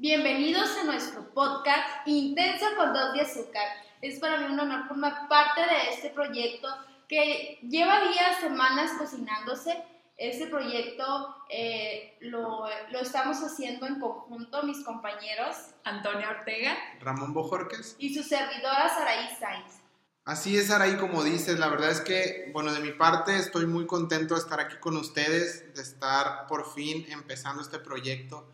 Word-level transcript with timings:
Bienvenidos 0.00 0.70
a 0.80 0.84
nuestro 0.84 1.28
podcast 1.34 2.06
Intenso 2.06 2.66
con 2.76 2.92
dos 2.92 3.14
de 3.14 3.22
azúcar. 3.22 3.64
Es 4.00 4.20
para 4.20 4.38
mí 4.38 4.44
un 4.44 4.60
honor 4.60 4.86
formar 4.86 5.26
parte 5.26 5.60
de 5.60 5.92
este 5.92 6.10
proyecto 6.10 6.68
que 7.08 7.58
lleva 7.68 8.02
días, 8.02 8.38
semanas 8.40 8.92
cocinándose. 8.96 9.76
Este 10.16 10.46
proyecto 10.46 11.34
eh, 11.48 12.16
lo, 12.20 12.66
lo 12.92 13.00
estamos 13.00 13.38
haciendo 13.38 13.88
en 13.88 13.98
conjunto 13.98 14.62
mis 14.62 14.84
compañeros 14.84 15.56
Antonia 15.82 16.30
Ortega. 16.30 16.78
Ramón 17.00 17.32
Bojorques. 17.32 17.96
y 17.98 18.14
su 18.14 18.22
servidora 18.22 18.88
Saraí 18.88 19.34
Sainz. 19.36 19.80
Así 20.24 20.56
es, 20.56 20.70
Araí, 20.70 20.96
como 20.98 21.24
dices, 21.24 21.58
la 21.58 21.66
verdad 21.70 21.90
es 21.90 22.02
que, 22.02 22.50
bueno, 22.52 22.72
de 22.72 22.78
mi 22.78 22.92
parte 22.92 23.36
estoy 23.36 23.66
muy 23.66 23.88
contento 23.88 24.34
de 24.34 24.40
estar 24.42 24.60
aquí 24.60 24.76
con 24.78 24.96
ustedes, 24.96 25.74
de 25.74 25.82
estar 25.82 26.46
por 26.46 26.72
fin 26.72 27.04
empezando 27.08 27.62
este 27.62 27.80
proyecto, 27.80 28.46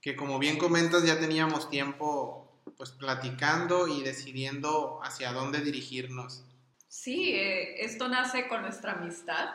que 0.00 0.16
como 0.16 0.38
bien 0.38 0.58
comentas 0.58 1.04
ya 1.04 1.18
teníamos 1.18 1.68
tiempo 1.70 2.46
pues 2.76 2.90
platicando 2.90 3.88
y 3.88 4.02
decidiendo 4.02 5.00
hacia 5.02 5.32
dónde 5.32 5.60
dirigirnos. 5.60 6.44
Sí, 6.88 7.30
eh, 7.34 7.84
esto 7.84 8.08
nace 8.08 8.48
con 8.48 8.62
nuestra 8.62 8.92
amistad. 8.92 9.50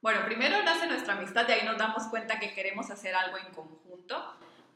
Bueno, 0.00 0.24
primero 0.26 0.62
nace 0.62 0.86
nuestra 0.86 1.14
amistad 1.14 1.48
y 1.48 1.52
ahí 1.52 1.66
nos 1.66 1.78
damos 1.78 2.04
cuenta 2.04 2.40
que 2.40 2.54
queremos 2.54 2.90
hacer 2.90 3.14
algo 3.14 3.38
en 3.38 3.54
conjunto, 3.54 4.20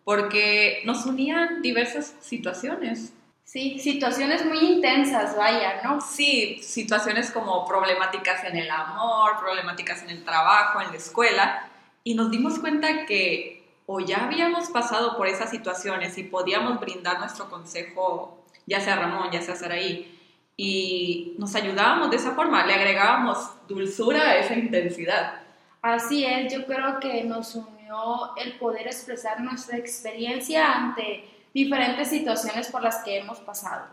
porque 0.04 0.82
nos 0.84 1.04
unían 1.04 1.62
diversas 1.62 2.14
situaciones. 2.20 3.12
Sí, 3.42 3.78
situaciones 3.78 4.45
muy 4.45 4.59
intensas, 4.59 5.36
vaya, 5.36 5.80
¿no? 5.82 6.00
Sí, 6.00 6.60
situaciones 6.62 7.30
como 7.30 7.66
problemáticas 7.66 8.45
en 8.45 8.56
el 8.56 8.70
amor, 8.70 9.38
problemáticas 9.40 10.02
en 10.02 10.10
el 10.10 10.24
trabajo, 10.24 10.80
en 10.80 10.90
la 10.90 10.96
escuela, 10.96 11.68
y 12.02 12.14
nos 12.14 12.30
dimos 12.30 12.59
cuenta 12.59 13.06
que 13.06 13.65
o 13.86 14.00
ya 14.00 14.24
habíamos 14.24 14.68
pasado 14.70 15.16
por 15.16 15.28
esas 15.28 15.50
situaciones 15.50 16.18
y 16.18 16.24
podíamos 16.24 16.80
brindar 16.80 17.20
nuestro 17.20 17.48
consejo, 17.48 18.45
ya 18.66 18.80
sea 18.80 18.95
a 18.95 18.98
Ramón, 18.98 19.30
ya 19.30 19.40
sea 19.40 19.54
a 19.54 19.56
Saraí, 19.56 20.12
y 20.56 21.34
nos 21.38 21.54
ayudábamos 21.54 22.10
de 22.10 22.16
esa 22.16 22.32
forma, 22.34 22.66
le 22.66 22.74
agregábamos 22.74 23.38
dulzura 23.68 24.23
a 24.23 24.38
esa 24.38 24.54
intensidad. 24.54 25.40
Así 25.82 26.24
es, 26.24 26.52
yo 26.52 26.66
creo 26.66 26.98
que 26.98 27.23
nos 27.24 27.54
unió 27.54 28.37
el 28.37 28.59
poder 28.59 28.88
expresar 28.88 29.40
nuestra 29.40 29.79
experiencia 29.79 30.73
ante 30.73 31.29
diferentes 31.54 32.09
situaciones 32.09 32.68
por 32.68 32.82
las 32.82 33.04
que 33.04 33.18
hemos 33.18 33.38
pasado. 33.38 33.87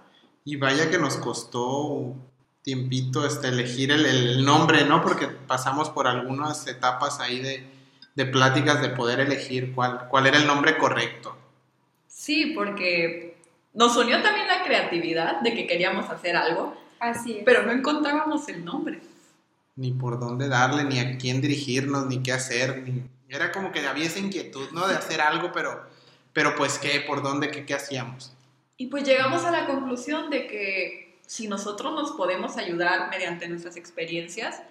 Y 0.44 0.56
vaya 0.56 0.90
que 0.90 0.98
nos 0.98 1.18
costó 1.18 1.82
un 1.86 2.28
tiempito 2.64 3.26
este, 3.26 3.50
elegir 3.50 3.92
el, 3.92 4.06
el 4.06 4.44
nombre, 4.44 4.86
¿no? 4.86 5.04
Porque 5.04 5.28
pasamos 5.28 5.90
por 5.90 6.08
algunas 6.08 6.66
etapas 6.68 7.20
ahí 7.20 7.40
de, 7.40 7.70
de 8.16 8.26
pláticas 8.26 8.82
de 8.82 8.90
poder 8.90 9.20
elegir 9.20 9.74
cuál, 9.74 10.08
cuál 10.10 10.28
era 10.28 10.38
el 10.38 10.48
nombre 10.48 10.78
correcto. 10.78 11.36
Sí, 12.08 12.54
porque 12.56 13.36
nos 13.74 13.98
unió 13.98 14.22
también 14.22 14.48
la 14.48 14.64
creatividad 14.64 15.42
de 15.42 15.54
que 15.54 15.68
queríamos 15.68 16.10
hacer 16.10 16.36
algo, 16.36 16.76
Así 17.00 17.38
es. 17.40 17.44
pero 17.44 17.64
no 17.64 17.72
encontrábamos 17.72 18.48
el 18.50 18.64
nombre. 18.64 19.02
Ni 19.76 19.92
por 19.92 20.20
dónde 20.20 20.48
darle, 20.48 20.84
ni 20.84 21.00
a 21.00 21.18
quién 21.18 21.42
dirigirnos, 21.42 22.06
ni 22.06 22.22
qué 22.22 22.32
hacer. 22.32 22.84
Ni... 22.84 23.04
Era 23.28 23.52
como 23.52 23.72
que 23.72 23.86
había 23.88 24.06
esa 24.06 24.20
inquietud, 24.20 24.70
¿no? 24.72 24.88
De 24.88 24.96
hacer 24.96 25.20
algo, 25.20 25.52
pero, 25.52 25.84
pero 26.34 26.56
pues 26.56 26.78
qué, 26.78 27.02
por 27.02 27.24
dónde, 27.24 27.50
qué, 27.50 27.66
qué 27.66 27.74
hacíamos. 27.74 28.32
Y 28.78 28.88
pues 28.88 29.04
llegamos 29.04 29.44
a 29.44 29.52
la 29.52 29.66
conclusión 29.66 30.30
de 30.30 30.46
que 30.46 31.20
si 31.26 31.48
nosotros 31.48 31.94
nos 31.94 32.12
podemos 32.12 32.58
ayudar 32.58 33.10
mediante 33.10 33.48
nuestras 33.48 33.76
experiencias, 33.76 34.62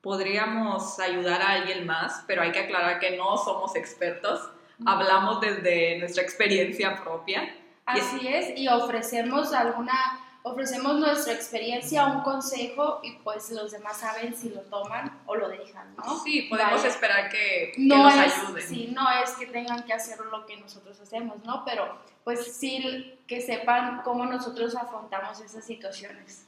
podríamos 0.00 0.98
ayudar 1.00 1.42
a 1.42 1.52
alguien 1.52 1.86
más, 1.86 2.22
pero 2.26 2.42
hay 2.42 2.52
que 2.52 2.60
aclarar 2.60 2.98
que 3.00 3.16
no 3.16 3.36
somos 3.36 3.74
expertos, 3.76 4.48
hablamos 4.84 5.40
desde 5.40 5.98
nuestra 5.98 6.22
experiencia 6.22 7.02
propia. 7.02 7.54
Así 7.86 8.26
es, 8.26 8.58
y 8.58 8.68
ofrecemos 8.68 9.52
alguna, 9.52 9.94
ofrecemos 10.42 10.96
nuestra 10.98 11.32
experiencia, 11.32 12.06
un 12.06 12.22
consejo, 12.22 13.00
y 13.02 13.12
pues 13.18 13.50
los 13.50 13.70
demás 13.72 13.98
saben 13.98 14.34
si 14.36 14.50
lo 14.50 14.60
toman 14.62 15.20
o 15.26 15.34
lo 15.36 15.48
dejan, 15.48 15.94
¿no? 15.96 16.18
Sí, 16.18 16.42
podemos 16.42 16.74
Vaya. 16.82 16.88
esperar 16.88 17.28
que, 17.28 17.72
que 17.74 17.82
No 17.82 18.02
nos 18.04 18.14
es, 18.14 18.38
ayuden. 18.38 18.68
sí, 18.68 18.92
no 18.92 19.06
es 19.22 19.30
que 19.32 19.46
tengan 19.46 19.84
que 19.84 19.92
hacer 19.92 20.18
lo 20.20 20.44
que 20.46 20.56
nosotros 20.56 21.00
hacemos, 21.00 21.44
¿no? 21.44 21.64
Pero 21.64 21.96
pues 22.24 22.56
sí 22.56 23.18
que 23.28 23.40
sepan 23.40 24.02
cómo 24.02 24.26
nosotros 24.26 24.74
afrontamos 24.74 25.40
esas 25.40 25.64
situaciones. 25.64 26.46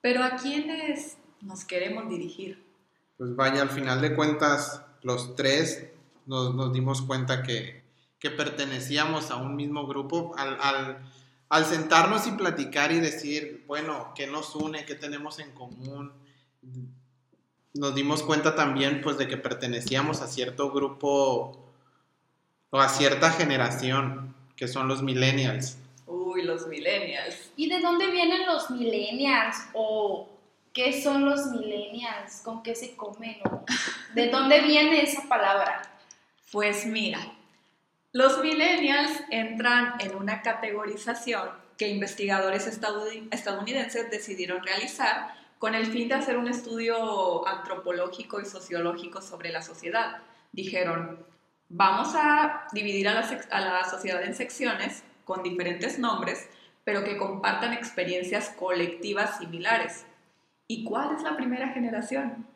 Pero 0.00 0.24
¿a 0.24 0.30
quiénes 0.36 1.16
nos 1.40 1.64
queremos 1.64 2.08
dirigir? 2.08 2.63
Pues 3.16 3.36
vaya, 3.36 3.62
al 3.62 3.70
final 3.70 4.00
de 4.00 4.14
cuentas, 4.14 4.82
los 5.02 5.36
tres 5.36 5.86
nos, 6.26 6.54
nos 6.54 6.72
dimos 6.72 7.02
cuenta 7.02 7.42
que, 7.42 7.84
que 8.18 8.30
pertenecíamos 8.30 9.30
a 9.30 9.36
un 9.36 9.54
mismo 9.56 9.86
grupo. 9.86 10.34
Al, 10.36 10.58
al, 10.60 10.98
al 11.48 11.64
sentarnos 11.64 12.26
y 12.26 12.32
platicar 12.32 12.90
y 12.90 13.00
decir, 13.00 13.64
bueno, 13.66 14.12
¿qué 14.16 14.26
nos 14.26 14.56
une? 14.56 14.84
¿Qué 14.84 14.94
tenemos 14.94 15.38
en 15.38 15.52
común? 15.52 16.12
Nos 17.74 17.94
dimos 17.94 18.22
cuenta 18.22 18.54
también, 18.56 19.00
pues, 19.00 19.18
de 19.18 19.28
que 19.28 19.36
pertenecíamos 19.36 20.20
a 20.20 20.26
cierto 20.26 20.72
grupo 20.72 21.72
o 22.70 22.80
a 22.80 22.88
cierta 22.88 23.30
generación, 23.30 24.34
que 24.56 24.66
son 24.66 24.88
los 24.88 25.02
millennials. 25.02 25.78
Uy, 26.06 26.42
los 26.42 26.66
millennials. 26.66 27.50
¿Y 27.56 27.68
de 27.68 27.80
dónde 27.80 28.10
vienen 28.10 28.46
los 28.46 28.70
millennials? 28.70 29.56
¿O 29.72 30.28
qué 30.74 31.00
son 31.02 31.24
los 31.24 31.46
millennials? 31.46 32.40
¿Con 32.44 32.62
qué 32.62 32.74
se 32.74 32.94
comen? 32.96 33.38
¿O 33.50 33.64
¿De 34.14 34.28
dónde 34.28 34.60
viene 34.60 35.00
esa 35.02 35.22
palabra? 35.28 35.80
Pues 36.52 36.84
mira, 36.84 37.20
los 38.12 38.42
millennials 38.42 39.10
entran 39.30 39.94
en 40.00 40.14
una 40.14 40.42
categorización 40.42 41.48
que 41.78 41.88
investigadores 41.88 42.68
estadouni- 42.68 43.28
estadounidenses 43.32 44.10
decidieron 44.10 44.62
realizar 44.62 45.34
con 45.58 45.74
el 45.74 45.86
fin 45.86 46.08
de 46.08 46.14
hacer 46.14 46.36
un 46.36 46.48
estudio 46.48 47.46
antropológico 47.48 48.40
y 48.40 48.44
sociológico 48.44 49.22
sobre 49.22 49.50
la 49.50 49.62
sociedad. 49.62 50.18
Dijeron, 50.52 51.24
vamos 51.68 52.14
a 52.14 52.66
dividir 52.72 53.08
a 53.08 53.14
la, 53.14 53.40
a 53.50 53.60
la 53.60 53.84
sociedad 53.88 54.22
en 54.22 54.34
secciones 54.34 55.02
con 55.24 55.42
diferentes 55.42 55.98
nombres, 55.98 56.48
pero 56.84 57.02
que 57.02 57.16
compartan 57.16 57.72
experiencias 57.72 58.50
colectivas 58.50 59.38
similares. 59.38 60.04
¿Y 60.68 60.84
cuál 60.84 61.14
es 61.16 61.22
la 61.22 61.36
primera 61.36 61.68
generación? 61.68 62.46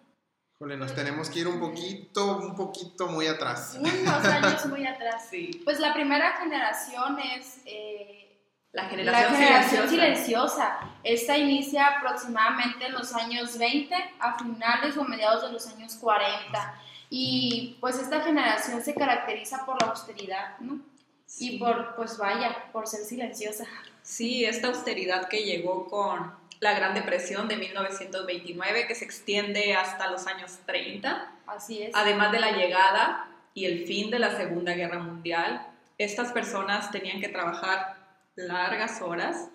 Híjole, 0.57 0.77
nos 0.77 0.95
tenemos 0.95 1.31
que 1.31 1.41
ir 1.41 1.49
un 1.49 1.61
poquito, 1.61 2.39
un 2.39 2.57
poquito 2.57 3.07
muy 3.09 3.27
atrás. 3.27 3.77
Unos 3.79 4.25
años 4.25 4.67
muy 4.67 4.87
atrás. 4.87 5.27
Sí, 5.31 5.61
Pues 5.65 5.79
la 5.79 5.95
primera 5.95 6.33
generación 6.39 7.19
es 7.21 7.61
eh, 7.65 8.41
la 8.73 8.83
la 8.85 8.89
generación, 8.89 9.35
generación 9.37 9.89
silenciosa. 9.89 9.89
silenciosa. 9.89 10.79
Esta 11.05 11.39
inicia 11.39 11.87
aproximadamente 11.87 12.87
en 12.87 12.93
los 12.93 13.15
años 13.15 13.57
20, 13.57 13.95
a 14.19 14.39
finales 14.39 14.97
o 14.97 15.05
mediados 15.05 15.43
de 15.43 15.53
los 15.53 15.67
años 15.69 15.95
40. 15.97 16.81
Y 17.11 17.77
pues 17.81 17.99
esta 17.99 18.21
generación 18.23 18.83
se 18.83 18.95
caracteriza 18.95 19.65
por 19.65 19.81
la 19.81 19.89
austeridad, 19.91 20.59
¿no? 20.61 20.81
Sí. 21.25 21.55
Y 21.55 21.59
por, 21.59 21.95
pues 21.95 22.19
vaya, 22.19 22.71
por 22.73 22.87
ser 22.87 23.01
silenciosa. 23.05 23.65
Sí, 24.03 24.45
esta 24.45 24.69
austeridad 24.69 25.29
que 25.29 25.45
llegó 25.45 25.87
con 25.87 26.38
la 26.61 26.75
Gran 26.75 26.95
Depresión 26.95 27.49
de 27.49 27.57
1929, 27.57 28.87
que 28.87 28.95
se 28.95 29.05
extiende 29.05 29.75
hasta 29.75 30.11
los 30.11 30.27
años 30.27 30.59
30, 30.67 31.33
Así 31.47 31.83
es. 31.83 31.95
además 31.95 32.33
de 32.33 32.41
la 32.41 32.53
llegada 32.53 33.29
y 33.55 33.67
el 33.67 33.87
fin 33.87 34.11
de 34.11 34.19
la 34.19 34.37
Segunda 34.37 34.75
Guerra 34.75 34.99
Mundial, 34.99 35.67
estas 35.99 36.33
personas 36.33 36.91
tenían 36.91 37.21
que 37.21 37.29
trabajar 37.29 37.97
largas 38.37 39.03
horas 39.03 39.49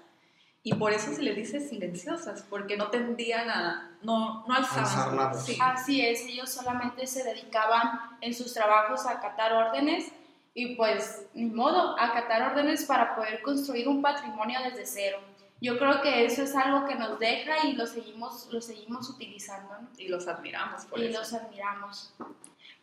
y 0.66 0.74
por 0.76 0.94
eso 0.94 1.14
se 1.14 1.22
les 1.22 1.36
dice 1.36 1.60
silenciosas, 1.60 2.46
porque 2.50 2.78
no 2.78 2.88
tendían 2.88 3.50
a, 3.50 3.98
no, 4.02 4.46
no 4.48 4.54
alzaban. 4.54 5.38
Sí. 5.38 5.58
Así 5.62 6.06
es, 6.06 6.26
ellos 6.26 6.50
solamente 6.50 7.06
se 7.06 7.24
dedicaban 7.24 8.00
en 8.22 8.34
sus 8.34 8.54
trabajos 8.54 9.06
a 9.06 9.12
acatar 9.12 9.52
órdenes 9.52 10.10
y 10.54 10.76
pues 10.76 11.26
ni 11.34 11.46
modo, 11.46 12.00
acatar 12.00 12.52
órdenes 12.52 12.86
para 12.86 13.16
poder 13.16 13.42
construir 13.42 13.88
un 13.90 14.02
patrimonio 14.02 14.60
desde 14.64 14.86
cero. 14.86 15.20
Yo 15.64 15.78
creo 15.80 16.02
que 16.02 16.26
eso 16.26 16.44
es 16.44 16.54
algo 16.56 16.86
que 16.86 16.96
nos 16.96 17.18
deja 17.20 17.66
y 17.66 17.74
lo 17.74 17.88
seguimos, 17.88 18.50
lo 18.52 18.60
seguimos 18.62 19.10
utilizando 19.10 19.74
¿no? 19.82 19.88
Y 19.98 20.10
los 20.10 20.28
admiramos 20.28 20.84
por 20.86 21.00
y 21.00 21.06
eso. 21.08 21.20
los 21.20 21.34
admiramos. 21.34 22.14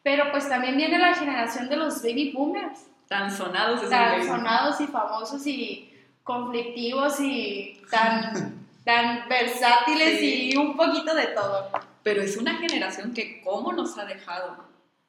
Pero 0.03 0.31
pues 0.33 0.49
también 0.49 0.77
viene 0.79 0.99
la 0.99 1.15
generación 1.15 1.69
de 1.69 1.77
los 1.77 2.03
baby 2.03 2.33
boomers, 2.33 2.87
Tan 3.07 3.31
sonados 3.31 3.89
tan 3.91 4.25
sonados 4.25 4.81
y 4.81 4.87
famosos 4.87 5.47
y 5.47 5.93
conflictivos 6.23 7.21
y 7.21 7.83
tan, 7.91 8.67
tan 8.85 9.29
versátiles 9.29 10.21
Sí. 10.21 10.53
y 10.53 10.57
un 10.57 10.77
poquito 10.77 11.15
de 11.15 11.27
todo. 11.27 11.69
pero 12.03 12.23
es 12.23 12.37
una 12.39 12.55
generación 12.57 13.13
que 13.13 13.43
cómo 13.43 13.73
nos 13.73 13.99
ha 13.99 14.05
dejado. 14.07 14.65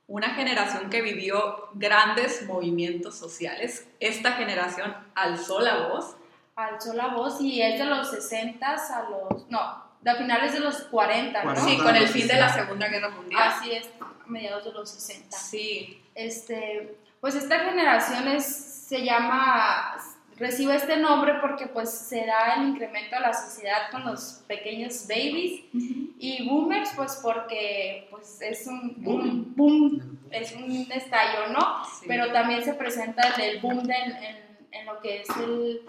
Una 0.07 0.31
generación 0.31 0.89
que 0.89 1.01
vivió 1.01 1.69
grandes 1.75 2.45
movimientos 2.45 3.17
sociales. 3.17 3.87
Esta 4.01 4.33
generación 4.33 4.93
alzó 5.15 5.61
la 5.61 5.87
voz. 5.87 6.17
Alzó 6.55 6.93
la 6.93 7.07
voz 7.07 7.41
y 7.41 7.61
es 7.61 7.79
de 7.79 7.85
los 7.85 8.09
60 8.11 8.67
a 8.73 9.09
los, 9.09 9.49
no, 9.49 9.83
de 10.01 10.15
finales 10.15 10.53
de 10.53 10.59
los 10.59 10.81
40, 10.83 11.43
¿no? 11.43 11.53
40. 11.53 11.69
Sí, 11.69 11.77
con 11.77 11.95
el 11.95 12.07
fin 12.07 12.27
de 12.27 12.35
la 12.35 12.49
Segunda 12.53 12.87
Guerra 12.87 13.09
Mundial. 13.09 13.41
Así 13.45 13.71
es, 13.71 13.89
a 13.99 14.27
mediados 14.27 14.65
de 14.65 14.71
los 14.73 14.89
60. 14.89 15.37
Sí, 15.37 16.01
Este, 16.15 16.95
pues 17.19 17.35
esta 17.35 17.59
generación 17.59 18.27
es, 18.27 18.45
se 18.45 19.03
llama, 19.03 19.95
recibe 20.37 20.75
este 20.75 20.97
nombre 20.97 21.35
porque 21.39 21.67
pues 21.67 21.89
se 21.91 22.25
da 22.25 22.55
el 22.57 22.69
incremento 22.69 23.15
de 23.15 23.21
la 23.21 23.33
sociedad 23.33 23.89
con 23.91 24.03
los 24.05 24.43
pequeños 24.47 25.07
babies 25.07 25.61
y 25.73 26.47
boomers 26.49 26.91
pues 26.95 27.19
porque 27.23 28.07
pues 28.11 28.41
es 28.41 28.67
un 28.67 28.95
boom, 28.97 29.53
boom 29.55 30.19
es 30.31 30.51
un 30.53 30.87
estallo, 30.91 31.47
¿no? 31.49 31.83
Sí. 31.85 32.05
Pero 32.07 32.31
también 32.31 32.63
se 32.63 32.73
presenta 32.73 33.29
el, 33.41 33.59
boom 33.59 33.83
de- 33.83 33.93
en, 33.95 34.57
en 34.71 34.85
lo 34.85 34.99
que 35.01 35.21
es 35.21 35.29
el, 35.37 35.81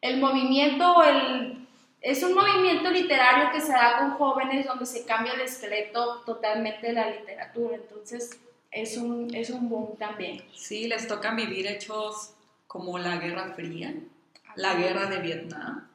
el 0.00 0.20
movimiento 0.20 1.02
el... 1.02 1.66
Es 2.00 2.22
un 2.22 2.32
movimiento 2.32 2.90
literario 2.90 3.50
que 3.52 3.60
se 3.60 3.72
da 3.72 3.98
con 3.98 4.12
jóvenes 4.12 4.66
donde 4.66 4.86
se 4.86 5.04
cambia 5.04 5.34
el 5.34 5.42
esqueleto 5.42 6.22
totalmente 6.24 6.86
de 6.86 6.92
la 6.94 7.10
literatura, 7.10 7.76
entonces 7.76 8.40
es 8.70 8.96
un, 8.96 9.34
es 9.34 9.50
un 9.50 9.68
boom 9.68 9.98
también. 9.98 10.42
Sí, 10.54 10.88
les 10.88 11.06
tocan 11.06 11.36
vivir 11.36 11.66
hechos 11.66 12.32
como 12.66 12.98
la 12.98 13.18
Guerra 13.18 13.52
Fría, 13.54 13.94
la 14.56 14.74
Guerra 14.74 15.06
de 15.06 15.18
Vietnam. 15.18 15.88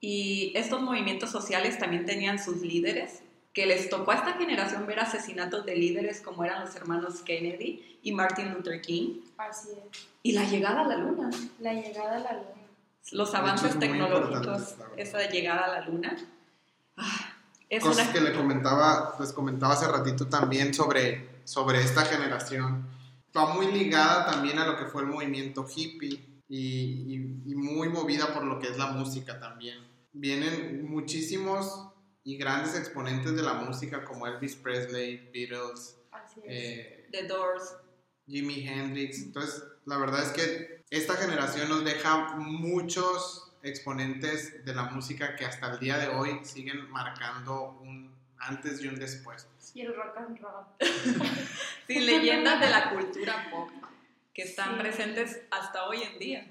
Y 0.00 0.52
estos 0.56 0.80
movimientos 0.80 1.30
sociales 1.30 1.78
también 1.78 2.06
tenían 2.06 2.38
sus 2.38 2.62
líderes, 2.62 3.22
que 3.52 3.66
les 3.66 3.90
tocó 3.90 4.12
a 4.12 4.14
esta 4.14 4.32
generación 4.34 4.86
ver 4.86 5.00
asesinatos 5.00 5.66
de 5.66 5.76
líderes 5.76 6.22
como 6.22 6.42
eran 6.44 6.64
los 6.64 6.74
hermanos 6.74 7.20
Kennedy 7.20 7.98
y 8.02 8.12
Martin 8.12 8.54
Luther 8.54 8.80
King, 8.80 9.20
Así 9.36 9.70
es, 9.72 10.08
y 10.22 10.32
la 10.32 10.44
llegada 10.44 10.82
a 10.82 10.84
la 10.84 10.96
luna, 10.96 11.28
la 11.58 11.74
llegada 11.74 12.16
a 12.16 12.20
la 12.20 12.32
luna. 12.32 12.59
Los 13.12 13.34
avances 13.34 13.78
tecnológicos, 13.78 14.74
esa 14.96 15.28
llegada 15.28 15.64
a 15.64 15.80
la 15.80 15.86
luna. 15.88 16.16
Ah, 16.96 17.34
es 17.68 17.82
Cosas 17.82 18.04
una- 18.04 18.12
que 18.12 18.20
le 18.20 18.32
comentaba, 18.32 19.16
les 19.20 19.32
comentaba 19.32 19.74
hace 19.74 19.88
ratito 19.88 20.26
también 20.28 20.74
sobre, 20.74 21.40
sobre 21.44 21.80
esta 21.80 22.04
generación. 22.04 22.86
Va 23.36 23.54
muy 23.54 23.66
ligada 23.72 24.26
también 24.30 24.58
a 24.58 24.66
lo 24.66 24.76
que 24.76 24.86
fue 24.86 25.02
el 25.02 25.08
movimiento 25.08 25.66
hippie 25.74 26.24
y, 26.48 26.58
y- 26.58 27.42
y 27.46 27.54
muy 27.54 27.88
movida 27.88 28.34
por 28.34 28.44
lo 28.44 28.58
que 28.58 28.68
es 28.68 28.76
la 28.76 28.86
música 28.88 29.38
también. 29.38 29.78
Vienen 30.12 30.88
muchísimos 30.90 31.86
y 32.24 32.36
grandes 32.36 32.74
exponentes 32.76 33.34
de 33.36 33.42
la 33.42 33.54
música 33.54 34.04
como 34.04 34.26
Elvis 34.26 34.56
Presley, 34.56 35.30
Beatles, 35.32 35.96
eh, 36.44 37.08
The 37.12 37.26
Doors. 37.26 37.76
Jimi 38.26 38.64
Hendrix. 38.68 39.22
Entonces, 39.22 39.64
la 39.90 39.96
verdad 39.98 40.22
es 40.22 40.28
que 40.30 40.84
esta 40.90 41.14
generación 41.16 41.68
nos 41.68 41.84
deja 41.84 42.36
muchos 42.36 43.52
exponentes 43.64 44.64
de 44.64 44.72
la 44.72 44.84
música 44.84 45.34
que 45.34 45.44
hasta 45.44 45.72
el 45.72 45.80
día 45.80 45.98
de 45.98 46.06
hoy 46.08 46.38
siguen 46.44 46.88
marcando 46.90 47.76
un 47.82 48.14
antes 48.38 48.80
y 48.82 48.86
un 48.86 48.94
después. 48.98 49.48
y 49.74 49.80
el 49.82 49.94
rock 49.94 50.16
and 50.16 50.38
roll. 50.40 50.64
Sí, 51.88 51.98
leyendas 51.98 52.60
de 52.60 52.70
la 52.70 52.90
cultura 52.90 53.48
pop 53.50 53.68
que 54.32 54.42
están 54.42 54.74
Sí. 54.74 54.80
presentes 54.80 55.40
hasta 55.50 55.88
hoy 55.88 56.04
en 56.04 56.18
día. 56.20 56.46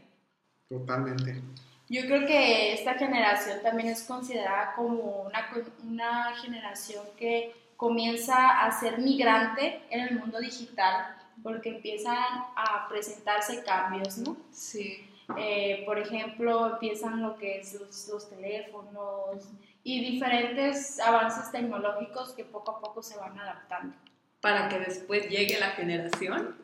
Totalmente. 0.68 1.42
Yo 1.88 2.02
creo 2.02 2.28
que 2.28 2.74
esta 2.74 2.96
generación 2.96 3.60
también 3.64 3.88
es 3.88 4.04
considerada 4.04 4.74
como 4.76 5.22
una, 5.24 5.50
una 5.84 6.36
generación 6.42 7.06
que 7.18 7.56
comienza 7.78 8.66
a 8.66 8.78
ser 8.78 8.98
migrante 9.00 9.82
en 9.90 10.02
el 10.02 10.20
mundo 10.20 10.40
digital 10.40 11.16
porque 11.44 11.70
empiezan 11.70 12.18
a 12.56 12.88
presentarse 12.90 13.64
cambios, 13.64 14.18
¿no? 14.18 14.38
Sí. 14.52 15.06
Eh, 15.38 15.84
por 15.86 16.00
ejemplo, 16.00 16.74
empiezan 16.74 17.22
lo 17.22 17.38
que 17.38 17.60
es 17.60 17.74
los, 17.76 18.08
los 18.08 18.30
teléfonos 18.30 19.48
y 19.84 20.12
diferentes 20.12 21.00
avances 21.00 21.52
tecnológicos 21.52 22.34
que 22.34 22.46
poco 22.46 22.72
a 22.72 22.80
poco 22.80 23.02
se 23.02 23.18
van 23.18 23.38
adaptando. 23.40 23.96
Para 24.42 24.70
que 24.70 24.80
después 24.80 25.30
llegue 25.30 25.60
la 25.60 25.72
generación 25.72 26.56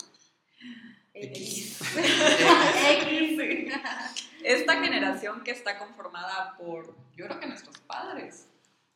X. 1.13 1.79
X. 2.89 3.39
Esta 4.43 4.83
generación 4.83 5.43
que 5.43 5.51
está 5.51 5.77
conformada 5.79 6.55
por, 6.57 6.95
yo 7.15 7.25
creo 7.25 7.39
que 7.39 7.47
nuestros 7.47 7.79
padres. 7.79 8.47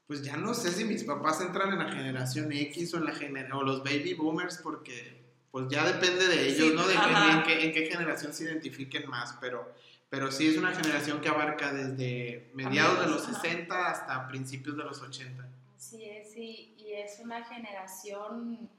Pues 0.06 0.24
ya 0.24 0.38
no 0.38 0.54
sé 0.54 0.72
si 0.72 0.86
mis 0.86 1.04
papás 1.04 1.42
entran 1.42 1.72
en 1.72 1.80
la 1.80 1.92
generación 1.92 2.52
X 2.52 2.94
o 2.94 2.98
en 2.98 3.06
la 3.06 3.14
gener 3.14 3.52
o 3.54 3.64
los 3.64 3.84
baby 3.84 4.14
boomers 4.16 4.58
porque 4.58 5.19
pues 5.52 5.68
ya 5.70 5.84
depende 5.86 6.28
de 6.28 6.48
ellos, 6.48 6.70
Sí, 6.70 6.74
¿no? 6.76 6.88
De 6.88 6.94
en, 6.94 7.44
qué, 7.44 7.66
en 7.66 7.72
qué 7.74 7.86
generación 7.88 8.34
se 8.34 8.44
identifiquen 8.44 9.10
más, 9.10 9.38
pero, 9.42 9.74
pero 10.10 10.32
sí 10.32 10.48
es 10.48 10.58
una 10.58 10.74
generación 10.74 11.22
que 11.22 11.30
abarca 11.30 11.74
desde 11.74 12.50
mediados 12.54 13.00
de 13.00 13.08
los 13.08 13.24
Ajá. 13.28 13.42
60 13.42 13.88
hasta 13.90 14.28
principios 14.28 14.78
de 14.78 14.84
los 14.84 15.02
80. 15.02 15.48
Así 15.76 16.04
es, 16.10 16.36
y, 16.38 16.76
y 16.78 16.94
es 16.94 17.20
una 17.20 17.44
generación, 17.46 18.70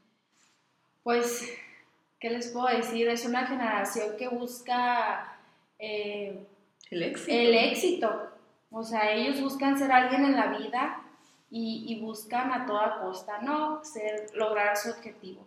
pues, 1.03 1.51
¿qué 2.21 2.31
les 2.31 2.49
puedo 2.49 2.67
decir? 2.69 3.09
Es 3.09 3.25
una 3.25 3.47
generación 3.47 4.17
que 4.19 4.29
busca 4.29 5.39
eh, 5.79 6.47
El 6.91 7.03
éxito. 7.03 7.33
el 7.33 7.55
éxito. 7.55 8.27
O 8.71 8.85
sea, 8.85 9.11
ellos 9.13 9.41
buscan 9.41 9.77
ser 9.79 9.91
alguien 9.91 10.25
en 10.25 10.37
la 10.37 10.57
vida 10.57 11.03
y, 11.51 11.85
y 11.89 12.01
buscan 12.01 12.53
a 12.53 12.67
toda 12.67 13.01
costa, 13.01 13.41
¿no? 13.43 13.85
Ser, 13.85 14.31
lograr 14.35 14.77
su 14.77 14.91
objetivo. 14.91 15.45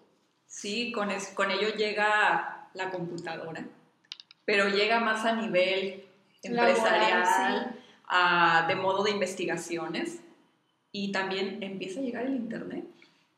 Sí, 0.53 0.91
con, 0.91 1.09
es- 1.09 1.29
con 1.29 1.49
ello 1.49 1.69
llega 1.75 2.67
la 2.75 2.91
computadora, 2.91 3.65
pero 4.45 4.69
llega 4.69 4.99
más 4.99 5.25
a 5.25 5.33
nivel 5.35 6.05
empresarial, 6.43 7.23
Laboral, 7.23 7.79
a- 8.07 8.65
de 8.67 8.75
modo 8.75 9.03
de 9.03 9.09
investigaciones, 9.11 10.19
y 10.91 11.11
también 11.11 11.63
empieza 11.63 11.99
a 11.99 12.03
llegar 12.03 12.25
el 12.27 12.35
Internet. 12.35 12.85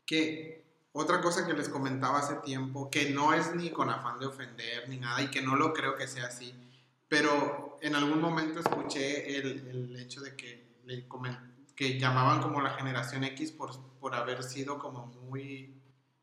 Que 0.04 0.62
otra 0.92 1.22
cosa 1.22 1.46
que 1.46 1.54
les 1.54 1.70
comentaba 1.70 2.18
hace 2.18 2.34
tiempo, 2.44 2.90
que 2.90 3.08
no 3.10 3.32
es 3.32 3.54
ni 3.54 3.70
con 3.70 3.88
afán 3.88 4.18
de 4.18 4.26
ofender 4.26 4.86
ni 4.90 4.98
nada 4.98 5.22
y 5.22 5.30
que 5.30 5.40
no 5.40 5.56
lo 5.56 5.72
creo 5.72 5.96
que 5.96 6.06
sea 6.06 6.26
así, 6.26 6.54
pero 7.08 7.78
en 7.80 7.94
algún 7.94 8.20
momento 8.20 8.60
escuché 8.60 9.38
el, 9.38 9.66
el 9.68 10.00
hecho 10.00 10.20
de 10.20 10.36
que, 10.36 10.66
le 10.84 11.06
que 11.74 11.98
llamaban 11.98 12.42
como 12.42 12.60
la 12.60 12.70
generación 12.74 13.24
X 13.24 13.52
por, 13.52 13.70
por 14.00 14.14
haber 14.14 14.42
sido 14.42 14.78
como 14.78 15.06
muy 15.06 15.75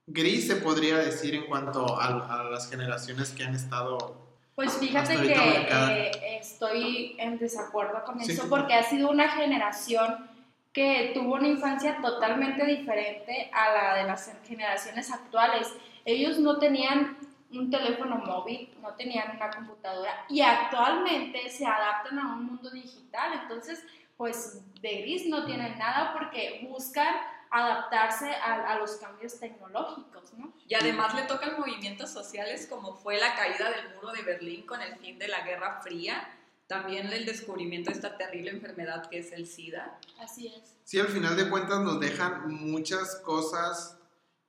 gris, 0.07 0.47
se 0.47 0.57
podría 0.57 0.97
decir, 0.97 1.35
en 1.35 1.45
cuanto 1.45 1.99
a, 1.99 2.41
a 2.41 2.43
las 2.45 2.69
generaciones 2.69 3.31
que 3.31 3.43
han 3.43 3.55
estado... 3.55 4.21
Pues 4.55 4.73
fíjate 4.73 5.15
que 5.17 5.33
eh, 5.33 6.37
estoy 6.39 7.15
en 7.17 7.39
desacuerdo 7.39 8.03
con 8.05 8.19
Sí, 8.19 8.33
eso 8.33 8.43
sí. 8.43 8.47
porque 8.49 8.75
ha 8.75 8.83
sido 8.83 9.09
una 9.09 9.29
generación 9.29 10.29
que 10.71 11.11
tuvo 11.13 11.35
una 11.35 11.47
infancia 11.47 11.99
totalmente 12.01 12.65
diferente 12.65 13.49
a 13.51 13.73
la 13.73 13.95
de 13.95 14.03
las 14.03 14.31
generaciones 14.47 15.11
actuales. 15.11 15.71
Ellos 16.05 16.37
no 16.37 16.59
tenían 16.59 17.17
un 17.51 17.69
teléfono 17.71 18.17
móvil, 18.17 18.69
no 18.81 18.89
tenían 18.93 19.35
una 19.35 19.49
computadora 19.49 20.25
y 20.29 20.41
actualmente 20.41 21.49
se 21.49 21.65
adaptan 21.65 22.19
a 22.19 22.33
un 22.33 22.45
mundo 22.45 22.69
digital. 22.69 23.39
Entonces, 23.41 23.83
pues 24.17 24.61
de 24.81 25.01
gris 25.01 25.27
no 25.27 25.45
tienen 25.45 25.77
nada 25.77 26.13
porque 26.13 26.67
buscan 26.69 27.15
adaptarse 27.53 28.33
a, 28.33 28.71
a 28.71 28.79
los 28.79 28.93
cambios 28.93 29.39
tecnológicos, 29.39 30.33
¿no? 30.33 30.53
Y 30.67 30.73
además 30.73 31.13
le 31.13 31.21
tocan 31.23 31.59
movimientos 31.59 32.09
sociales 32.09 32.65
como 32.67 32.95
fue 32.95 33.19
la 33.19 33.35
caída 33.35 33.69
del 33.69 33.93
muro 33.95 34.11
de 34.11 34.23
Berlín 34.23 34.65
con 34.65 34.81
el 34.81 34.97
fin 34.97 35.19
de 35.19 35.27
la 35.27 35.41
Guerra 35.41 35.79
Fría, 35.83 36.27
también 36.65 37.13
el 37.13 37.27
descubrimiento 37.27 37.91
de 37.91 37.97
esta 37.97 38.17
terrible 38.17 38.49
enfermedad 38.49 39.07
que 39.07 39.19
es 39.19 39.31
el 39.33 39.45
SIDA. 39.45 39.99
Así 40.19 40.47
es. 40.47 40.77
Sí, 40.83 40.99
al 40.99 41.09
final 41.09 41.37
de 41.37 41.47
cuentas 41.47 41.79
nos 41.81 41.99
dejan 41.99 42.51
muchas 42.51 43.17
cosas 43.17 43.99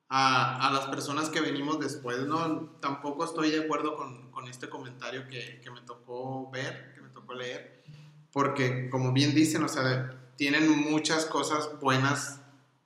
a, 0.08 0.66
a 0.66 0.72
las 0.72 0.86
personas 0.86 1.28
que 1.28 1.42
venimos 1.42 1.78
después, 1.80 2.20
¿no? 2.20 2.70
Tampoco 2.80 3.26
estoy 3.26 3.50
de 3.50 3.64
acuerdo 3.64 3.96
con, 3.96 4.30
con 4.30 4.48
este 4.48 4.70
comentario 4.70 5.28
que, 5.28 5.60
que 5.60 5.70
me 5.70 5.82
tocó 5.82 6.50
ver, 6.50 6.94
que 6.94 7.02
me 7.02 7.10
tocó 7.10 7.34
leer, 7.34 7.84
porque 8.32 8.88
como 8.88 9.12
bien 9.12 9.34
dicen, 9.34 9.62
o 9.62 9.68
sea, 9.68 10.18
tienen 10.36 10.70
muchas 10.70 11.26
cosas 11.26 11.78
buenas 11.80 12.40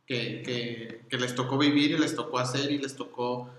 que, 0.09 0.43
que, 0.43 1.05
que 1.09 1.17
les 1.19 1.35
tocó 1.35 1.59
vivir 1.59 1.91
y 1.93 1.99
les 1.99 2.17
tocó 2.17 2.39
hacer 2.39 2.73
y 2.73 2.79
les 2.79 2.97
tocó, 2.97 3.51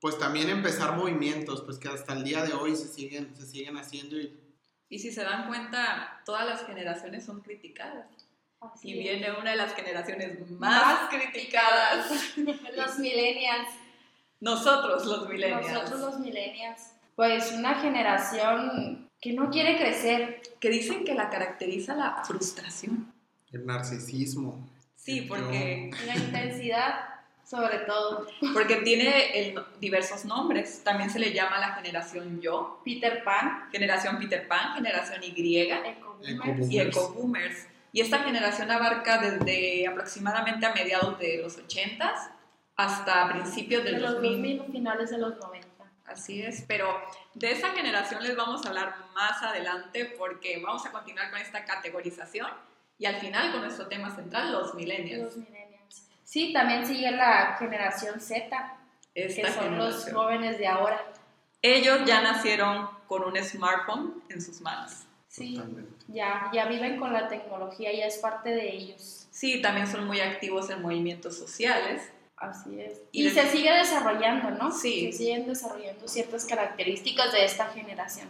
pues 0.00 0.18
también 0.18 0.48
empezar 0.48 0.96
movimientos, 0.96 1.60
pues 1.60 1.78
que 1.78 1.88
hasta 1.88 2.14
el 2.14 2.24
día 2.24 2.42
de 2.42 2.54
hoy 2.54 2.74
se 2.74 2.88
siguen, 2.88 3.36
se 3.36 3.46
siguen 3.46 3.76
haciendo 3.76 4.18
y 4.18 4.34
Y 4.88 4.98
si 4.98 5.12
se 5.12 5.22
dan 5.22 5.46
cuenta, 5.48 6.22
todas 6.24 6.46
las 6.46 6.64
generaciones 6.66 7.24
son 7.26 7.42
criticadas. 7.42 8.06
Así 8.60 8.88
Y 8.90 8.92
es. 8.92 8.98
viene 9.20 9.32
una 9.38 9.50
de 9.50 9.56
las 9.56 9.74
generaciones 9.74 10.50
más, 10.52 10.84
Más 11.02 11.10
criticadas. 11.10 12.10
Los 12.76 12.98
millennials. 12.98 13.68
Nosotros, 14.40 15.04
los 15.04 15.28
millennials. 15.28 15.70
Nosotros 15.72 16.00
los 16.00 16.18
millennials. 16.20 16.80
Pues 17.16 17.52
una 17.52 17.74
generación 17.80 19.10
que 19.20 19.32
no 19.34 19.50
quiere 19.50 19.76
crecer. 19.78 20.40
Que 20.58 20.70
dicen 20.70 21.04
que 21.04 21.14
la 21.14 21.28
caracteriza 21.28 21.94
la 21.94 22.22
frustración. 22.24 23.12
el 23.52 23.66
narcisismo. 23.66 24.68
Sí, 25.04 25.22
porque, 25.22 25.90
La 26.06 26.14
intensidad, 26.14 27.08
sobre 27.44 27.78
todo. 27.80 28.28
porque 28.54 28.76
tiene 28.76 29.36
el- 29.48 29.60
diversos 29.80 30.24
nombres. 30.24 30.82
También 30.84 31.10
se 31.10 31.18
le 31.18 31.32
llama 31.32 31.58
la 31.58 31.72
generación 31.74 32.40
yo, 32.40 32.80
Peter 32.84 33.24
Pan, 33.24 33.68
generación 33.72 34.16
Peter 34.20 34.46
Pan, 34.46 34.74
generación 34.76 35.20
Y 35.24 35.58
Eco 35.58 35.84
Eco-boomers. 36.22 36.70
y 36.70 36.78
eco-boomers. 36.80 37.66
Y 37.92 38.00
esta 38.00 38.20
generación 38.20 38.70
abarca 38.70 39.18
desde 39.18 39.88
aproximadamente 39.88 40.64
a 40.66 40.72
mediados 40.72 41.18
de 41.18 41.38
los 41.42 41.58
80s 41.58 42.30
hasta 42.76 43.28
principios 43.30 43.82
de 43.84 43.92
del 43.92 44.02
los 44.02 44.14
2000. 44.14 44.58
2000 44.58 44.72
finales 44.72 45.10
de 45.10 45.18
los 45.18 45.36
90. 45.36 45.68
Así 46.06 46.42
es, 46.42 46.64
pero 46.68 46.86
de 47.34 47.50
esa 47.50 47.70
generación 47.70 48.22
les 48.22 48.36
vamos 48.36 48.64
a 48.64 48.68
hablar 48.68 48.94
más 49.14 49.42
adelante 49.42 50.14
porque 50.16 50.60
vamos 50.64 50.86
a 50.86 50.92
continuar 50.92 51.30
con 51.30 51.40
esta 51.40 51.64
categorización 51.64 52.48
y 52.98 53.06
al 53.06 53.16
final 53.16 53.52
con 53.52 53.62
nuestro 53.62 53.86
tema 53.88 54.14
central, 54.14 54.52
los 54.52 54.74
millennials. 54.74 55.22
Los 55.24 55.36
millennials. 55.36 56.08
Sí, 56.24 56.52
también 56.52 56.86
sigue 56.86 57.10
la 57.10 57.56
generación 57.58 58.20
Z, 58.20 58.76
Esta 59.14 59.42
que 59.42 59.52
son 59.52 59.76
los 59.78 60.04
generación. 60.04 60.14
jóvenes 60.14 60.58
de 60.58 60.66
ahora. 60.66 61.02
Ellos 61.60 62.00
ya 62.06 62.22
nacieron 62.22 62.88
con 63.06 63.24
un 63.24 63.36
smartphone 63.42 64.22
en 64.28 64.40
sus 64.40 64.60
manos. 64.60 65.04
Sí, 65.28 65.54
Totalmente. 65.54 66.04
ya, 66.08 66.50
ya 66.52 66.66
viven 66.66 66.98
con 66.98 67.12
la 67.12 67.28
tecnología, 67.28 67.90
ya 67.92 68.06
es 68.06 68.18
parte 68.18 68.50
de 68.50 68.70
ellos. 68.70 69.26
Sí, 69.30 69.62
también 69.62 69.86
son 69.86 70.06
muy 70.06 70.20
activos 70.20 70.68
en 70.70 70.82
movimientos 70.82 71.38
sociales. 71.38 72.02
Así 72.36 72.80
es. 72.80 73.00
Y 73.12 73.26
Y, 73.26 73.30
se 73.30 73.48
sigue 73.48 73.72
desarrollando, 73.72 74.50
¿no? 74.50 74.70
Sí. 74.72 75.12
Se 75.12 75.18
siguen 75.18 75.46
desarrollando 75.46 76.06
ciertas 76.08 76.44
características 76.44 77.32
de 77.32 77.44
esta 77.44 77.66
generación. 77.66 78.28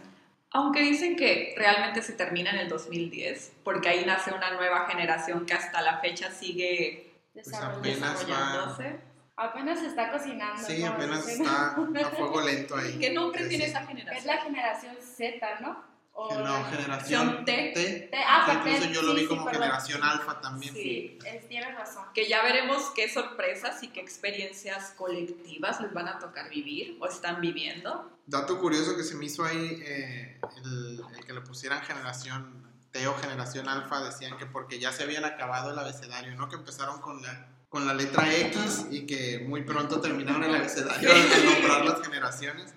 Aunque 0.53 0.81
dicen 0.81 1.15
que 1.15 1.53
realmente 1.57 2.01
se 2.03 2.13
termina 2.13 2.51
en 2.51 2.57
el 2.57 2.69
2010, 2.69 3.53
porque 3.63 3.89
ahí 3.89 4.05
nace 4.05 4.31
una 4.31 4.51
nueva 4.51 4.87
generación 4.87 5.45
que 5.45 5.53
hasta 5.53 5.81
la 5.81 5.97
fecha 5.99 6.29
sigue 6.31 7.11
va- 7.35 7.41
desarrollándose. 7.81 8.99
Apenas 9.35 9.79
se 9.79 9.87
está 9.87 10.11
cocinando. 10.11 10.61
Sí, 10.63 10.83
¿no? 10.83 10.91
apenas 10.91 11.27
está 11.27 11.71
a 11.71 12.09
fuego 12.11 12.41
lento 12.41 12.75
ahí. 12.77 12.99
¿Qué 12.99 13.09
nombre 13.09 13.45
tiene 13.47 13.65
esa 13.65 13.81
Es 13.81 13.87
generación? 13.87 14.27
la 14.27 14.41
generación 14.43 14.95
Z, 15.01 15.59
¿no? 15.61 15.92
O 16.15 16.31
No, 16.37 16.43
la- 16.43 16.65
generación 16.65 17.43
T. 17.43 17.71
T. 17.73 18.07
T. 18.11 18.17
Ah, 18.25 18.53
incluso 18.63 18.83
T, 18.87 18.93
yo 18.93 19.01
lo 19.01 19.13
vi 19.15 19.21
sí, 19.21 19.27
como 19.27 19.45
perdón. 19.45 19.61
generación 19.63 20.03
alfa 20.03 20.39
también. 20.41 20.71
Sí. 20.73 20.81
Sí, 20.81 21.19
es- 21.27 21.47
tienes 21.49 21.73
razón. 21.75 22.05
Que 22.13 22.29
ya 22.29 22.43
veremos 22.43 22.91
qué 22.95 23.09
sorpresas 23.09 23.81
y 23.81 23.87
qué 23.87 23.99
experiencias 23.99 24.91
colectivas 24.95 25.81
les 25.81 25.91
van 25.91 26.07
a 26.07 26.19
tocar 26.19 26.49
vivir 26.49 26.97
o 27.01 27.07
están 27.07 27.41
viviendo. 27.41 28.11
Dato 28.27 28.59
curioso 28.59 28.95
que 28.95 29.03
se 29.03 29.15
me 29.15 29.25
hizo 29.25 29.43
ahí, 29.43 29.81
eh, 29.85 30.39
el, 30.63 31.01
el 31.17 31.25
que 31.25 31.33
le 31.33 31.41
pusieran 31.41 31.81
generación 31.81 32.61
T 32.91 33.07
o 33.07 33.15
generación 33.15 33.67
alfa, 33.67 34.01
decían 34.03 34.37
que 34.37 34.45
porque 34.45 34.77
ya 34.79 34.91
se 34.91 35.01
habían 35.03 35.25
acabado 35.25 35.71
el 35.71 35.79
abecedario, 35.79 36.35
¿no? 36.35 36.47
Que 36.47 36.57
empezaron 36.57 37.01
con 37.01 37.23
la, 37.23 37.47
con 37.69 37.87
la 37.87 37.93
letra 37.95 38.31
X 38.31 38.85
y 38.91 39.07
que 39.07 39.39
muy 39.47 39.63
pronto 39.63 39.99
terminaron 39.99 40.43
el 40.43 40.53
abecedario 40.55 41.11
de 41.11 41.43
nombrar 41.43 41.85
las 41.85 42.01
generaciones. 42.03 42.75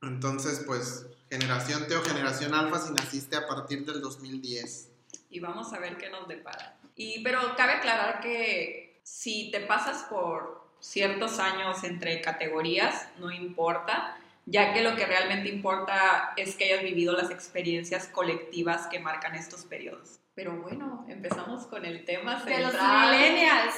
Entonces, 0.00 0.62
pues, 0.66 1.06
generación 1.32 1.88
T 1.88 1.96
o 1.96 2.02
generación 2.02 2.52
alfa 2.52 2.78
si 2.78 2.92
naciste 2.92 3.36
a 3.36 3.46
partir 3.46 3.86
del 3.86 4.02
2010. 4.02 4.90
y 5.30 5.40
vamos 5.40 5.72
a 5.72 5.78
ver 5.78 5.96
qué 5.96 6.10
nos 6.10 6.28
depara. 6.28 6.76
Y, 6.94 7.24
pero 7.24 7.56
cabe 7.56 7.72
aclarar 7.72 8.20
que 8.20 9.00
si 9.02 9.50
te 9.50 9.60
pasas 9.60 10.02
por 10.10 10.68
ciertos 10.78 11.38
años 11.38 11.84
entre 11.84 12.20
categorías, 12.20 13.08
no 13.18 13.30
importa, 13.30 14.18
ya 14.44 14.74
que 14.74 14.82
lo 14.82 14.94
que 14.94 15.06
realmente 15.06 15.48
importa 15.48 16.34
es 16.36 16.54
que 16.54 16.64
hayas 16.64 16.82
vivido 16.82 17.14
las 17.14 17.30
experiencias 17.30 18.08
colectivas 18.08 18.88
que 18.88 19.00
marcan 19.00 19.34
estos 19.34 19.64
periodos. 19.64 20.20
Pero 20.34 20.62
bueno, 20.62 21.04
empezamos 21.08 21.66
con 21.66 21.84
el 21.84 22.04
tema 22.06 22.42
De 22.42 22.58
los 22.58 22.72
millennials. 22.72 23.74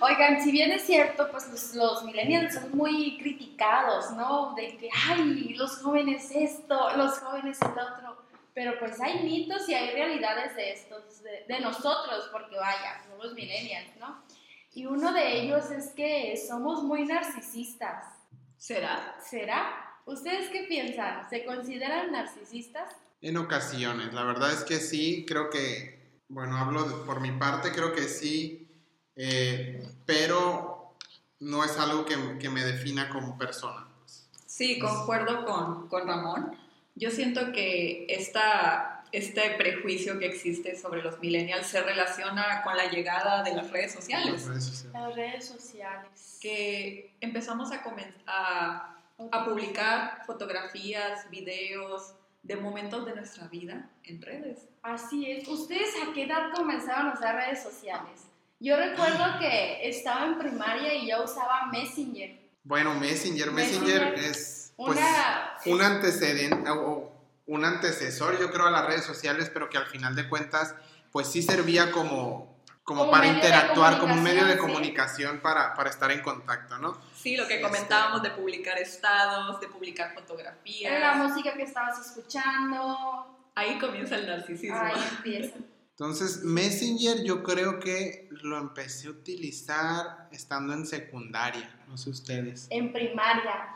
Oigan, 0.00 0.40
si 0.40 0.50
bien 0.50 0.72
es 0.72 0.82
cierto, 0.82 1.30
pues 1.30 1.48
los, 1.50 1.74
los 1.74 2.04
millennials 2.04 2.54
son 2.54 2.74
muy 2.74 3.18
criticados, 3.18 4.10
¿no? 4.12 4.54
De 4.54 4.78
que, 4.78 4.88
ay, 5.08 5.54
los 5.54 5.82
jóvenes 5.82 6.30
esto, 6.34 6.96
los 6.96 7.18
jóvenes 7.18 7.58
el 7.60 7.78
otro. 7.78 8.16
Pero 8.54 8.78
pues 8.78 8.98
hay 9.00 9.22
mitos 9.22 9.68
y 9.68 9.74
hay 9.74 9.90
realidades 9.90 10.56
de 10.56 10.72
estos, 10.72 11.22
de, 11.22 11.44
de 11.46 11.60
nosotros, 11.60 12.30
porque 12.32 12.56
vaya, 12.56 13.02
somos 13.06 13.34
millennials, 13.34 13.94
¿no? 13.98 14.22
Y 14.72 14.86
uno 14.86 15.12
de 15.12 15.42
ellos 15.42 15.70
es 15.70 15.90
que 15.90 16.36
somos 16.36 16.82
muy 16.82 17.04
narcisistas. 17.04 18.06
¿Será? 18.56 19.16
¿Será? 19.20 19.98
¿Ustedes 20.06 20.48
qué 20.48 20.64
piensan? 20.64 21.28
¿Se 21.28 21.44
consideran 21.44 22.10
narcisistas? 22.10 22.90
En 23.22 23.36
ocasiones, 23.36 24.12
la 24.14 24.24
verdad 24.24 24.52
es 24.52 24.64
que 24.64 24.76
sí, 24.80 25.24
creo 25.28 25.50
que, 25.50 25.98
bueno, 26.28 26.56
hablo 26.56 26.84
de- 26.84 27.04
por 27.04 27.20
mi 27.20 27.32
parte, 27.32 27.70
creo 27.72 27.92
que 27.92 28.02
sí, 28.04 28.66
eh, 29.16 29.86
pero 30.06 30.94
no 31.40 31.64
es 31.64 31.76
algo 31.78 32.04
que, 32.06 32.16
que 32.38 32.48
me 32.48 32.62
defina 32.64 33.08
como 33.10 33.36
persona. 33.36 33.86
pues. 34.00 34.28
Sí, 34.46 34.78
concuerdo 34.78 35.44
con, 35.44 35.88
con 35.88 36.06
Ramón. 36.06 36.56
Yo 36.94 37.10
siento 37.10 37.52
que 37.52 38.06
esta, 38.08 39.04
este 39.12 39.50
prejuicio 39.58 40.18
que 40.18 40.26
existe 40.26 40.76
sobre 40.78 41.02
los 41.02 41.18
millennials 41.20 41.66
se 41.66 41.82
relaciona 41.82 42.62
con 42.62 42.76
la 42.76 42.90
llegada 42.90 43.42
de 43.42 43.54
las 43.54 43.70
redes 43.70 43.92
sociales, 43.92 44.32
Las 44.32 44.46
redes 44.46 44.64
sociales. 44.64 44.92
Las 45.02 45.14
redes 45.14 45.44
sociales. 45.46 46.38
que 46.40 47.14
empezamos 47.20 47.70
a, 47.72 47.82
a, 48.26 48.96
a 49.32 49.44
publicar 49.44 50.22
fotografías, 50.26 51.28
videos 51.30 52.14
de 52.42 52.56
momentos 52.56 53.04
de 53.06 53.14
nuestra 53.14 53.48
vida 53.48 53.88
en 54.04 54.22
redes. 54.22 54.66
Así 54.82 55.30
es. 55.30 55.46
¿Ustedes 55.48 55.90
a 56.02 56.12
qué 56.12 56.24
edad 56.24 56.52
comenzaron 56.54 57.08
a 57.10 57.14
usar 57.14 57.34
redes 57.36 57.62
sociales? 57.62 58.22
Yo 58.58 58.76
recuerdo 58.76 59.38
que 59.38 59.88
estaba 59.88 60.26
en 60.26 60.38
primaria 60.38 60.94
y 60.94 61.08
yo 61.10 61.24
usaba 61.24 61.66
Messenger. 61.72 62.38
Bueno, 62.64 62.94
Messenger, 62.94 63.50
Messenger, 63.52 64.00
Messenger. 64.10 64.30
es 64.30 64.72
pues, 64.76 64.98
Una... 64.98 65.50
un 65.66 65.82
antecedente 65.82 66.70
o- 66.70 66.80
o 66.90 67.20
un 67.46 67.64
antecesor, 67.64 68.38
yo 68.38 68.50
creo, 68.52 68.66
a 68.66 68.70
las 68.70 68.86
redes 68.86 69.04
sociales, 69.04 69.50
pero 69.52 69.68
que 69.70 69.78
al 69.78 69.86
final 69.86 70.14
de 70.14 70.28
cuentas, 70.28 70.74
pues 71.10 71.26
sí 71.28 71.42
servía 71.42 71.90
como, 71.90 72.54
como, 72.90 73.02
Como 73.02 73.12
para 73.12 73.26
interactuar, 73.28 74.00
como 74.00 74.14
un 74.14 74.22
medio 74.24 74.44
de 74.46 74.58
comunicación, 74.58 75.34
sí. 75.36 75.40
para, 75.40 75.74
para 75.74 75.90
estar 75.90 76.10
en 76.10 76.22
contacto, 76.22 76.76
¿no? 76.78 76.98
Sí, 77.14 77.36
lo 77.36 77.46
que 77.46 77.54
Este- 77.54 77.66
comentábamos 77.68 78.20
de 78.20 78.30
publicar 78.30 78.76
estados, 78.78 79.60
de 79.60 79.68
publicar 79.68 80.08
Era 80.08 80.14
la 80.16 80.20
fotografías. 80.20 81.16
música 81.18 81.54
que 81.54 81.62
estabas 81.62 82.04
escuchando. 82.04 83.38
Ahí 83.54 83.78
comienza 83.78 84.16
el 84.16 84.26
narcisismo. 84.26 84.76
Ahí 84.76 84.92
empieza. 85.18 85.56
Entonces, 85.92 86.42
Messenger 86.42 87.22
yo 87.24 87.44
creo 87.44 87.78
que 87.78 88.28
lo 88.42 88.58
empecé 88.58 89.06
a 89.06 89.10
utilizar 89.12 90.28
estando 90.32 90.72
en 90.72 90.84
secundaria, 90.84 91.70
no 91.86 91.96
sé 91.96 92.10
ustedes. 92.10 92.66
En 92.70 92.92
primaria. 92.92 93.68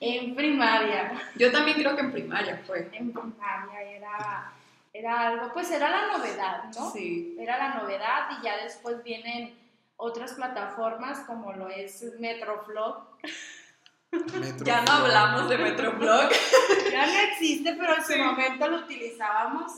En 0.00 0.34
primaria. 0.34 1.12
Yo 1.36 1.52
también 1.52 1.76
creo 1.78 1.94
que 1.94 2.00
en 2.02 2.10
primaria 2.12 2.60
fue. 2.66 2.88
En 2.92 3.12
primaria 3.12 3.82
era, 3.82 4.52
era 4.98 5.28
algo, 5.28 5.52
pues 5.52 5.70
era 5.70 5.88
la 5.90 6.16
novedad, 6.18 6.64
¿no? 6.76 6.90
Sí. 6.90 7.36
Era 7.38 7.58
la 7.58 7.74
novedad 7.74 8.28
y 8.38 8.44
ya 8.44 8.56
después 8.62 9.02
vienen 9.04 9.56
otras 9.96 10.32
plataformas 10.34 11.20
como 11.20 11.52
lo 11.52 11.68
es 11.68 12.04
Metroflog. 12.18 13.16
Metro 14.10 14.64
Ya 14.64 14.80
no 14.82 14.92
hablamos 14.92 15.48
de 15.48 15.58
Metroblog. 15.58 16.30
Ya 16.90 17.06
no 17.06 17.18
existe, 17.30 17.74
pero 17.78 17.94
en 17.96 18.02
su 18.02 18.12
Sí. 18.14 18.18
momento 18.18 18.68
lo 18.68 18.78
utilizábamos. 18.78 19.72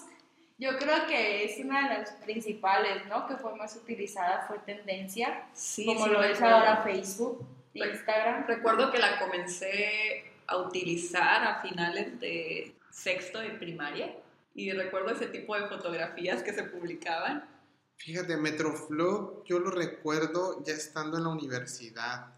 Yo 0.58 0.76
creo 0.78 1.06
que 1.06 1.44
es 1.44 1.58
una 1.64 1.88
de 1.88 1.98
las 1.98 2.10
principales, 2.12 3.06
¿no? 3.06 3.26
Que 3.26 3.34
fue 3.36 3.54
más 3.56 3.74
utilizada, 3.76 4.44
fue 4.46 4.58
tendencia, 4.60 5.46
Sí, 5.52 5.84
como 5.86 6.04
sí, 6.04 6.10
lo 6.10 6.22
es 6.22 6.32
recuerdo. 6.38 6.56
ahora 6.56 6.76
Facebook, 6.82 7.46
Instagram. 7.74 8.46
Recuerdo 8.46 8.90
que 8.92 8.98
la 8.98 9.18
comencé 9.18 10.32
a 10.46 10.56
utilizar 10.58 11.44
a 11.44 11.60
finales 11.62 12.20
de 12.20 12.74
sexto 12.90 13.40
de 13.40 13.50
primaria 13.50 14.12
y 14.54 14.72
recuerdo 14.72 15.10
ese 15.10 15.26
tipo 15.26 15.54
de 15.56 15.66
fotografías 15.68 16.42
que 16.42 16.52
se 16.52 16.64
publicaban. 16.64 17.48
Fíjate, 17.96 18.36
Metroflow 18.36 19.44
yo 19.44 19.58
lo 19.58 19.70
recuerdo 19.70 20.62
ya 20.64 20.72
estando 20.72 21.18
en 21.18 21.24
la 21.24 21.30
universidad. 21.30 22.34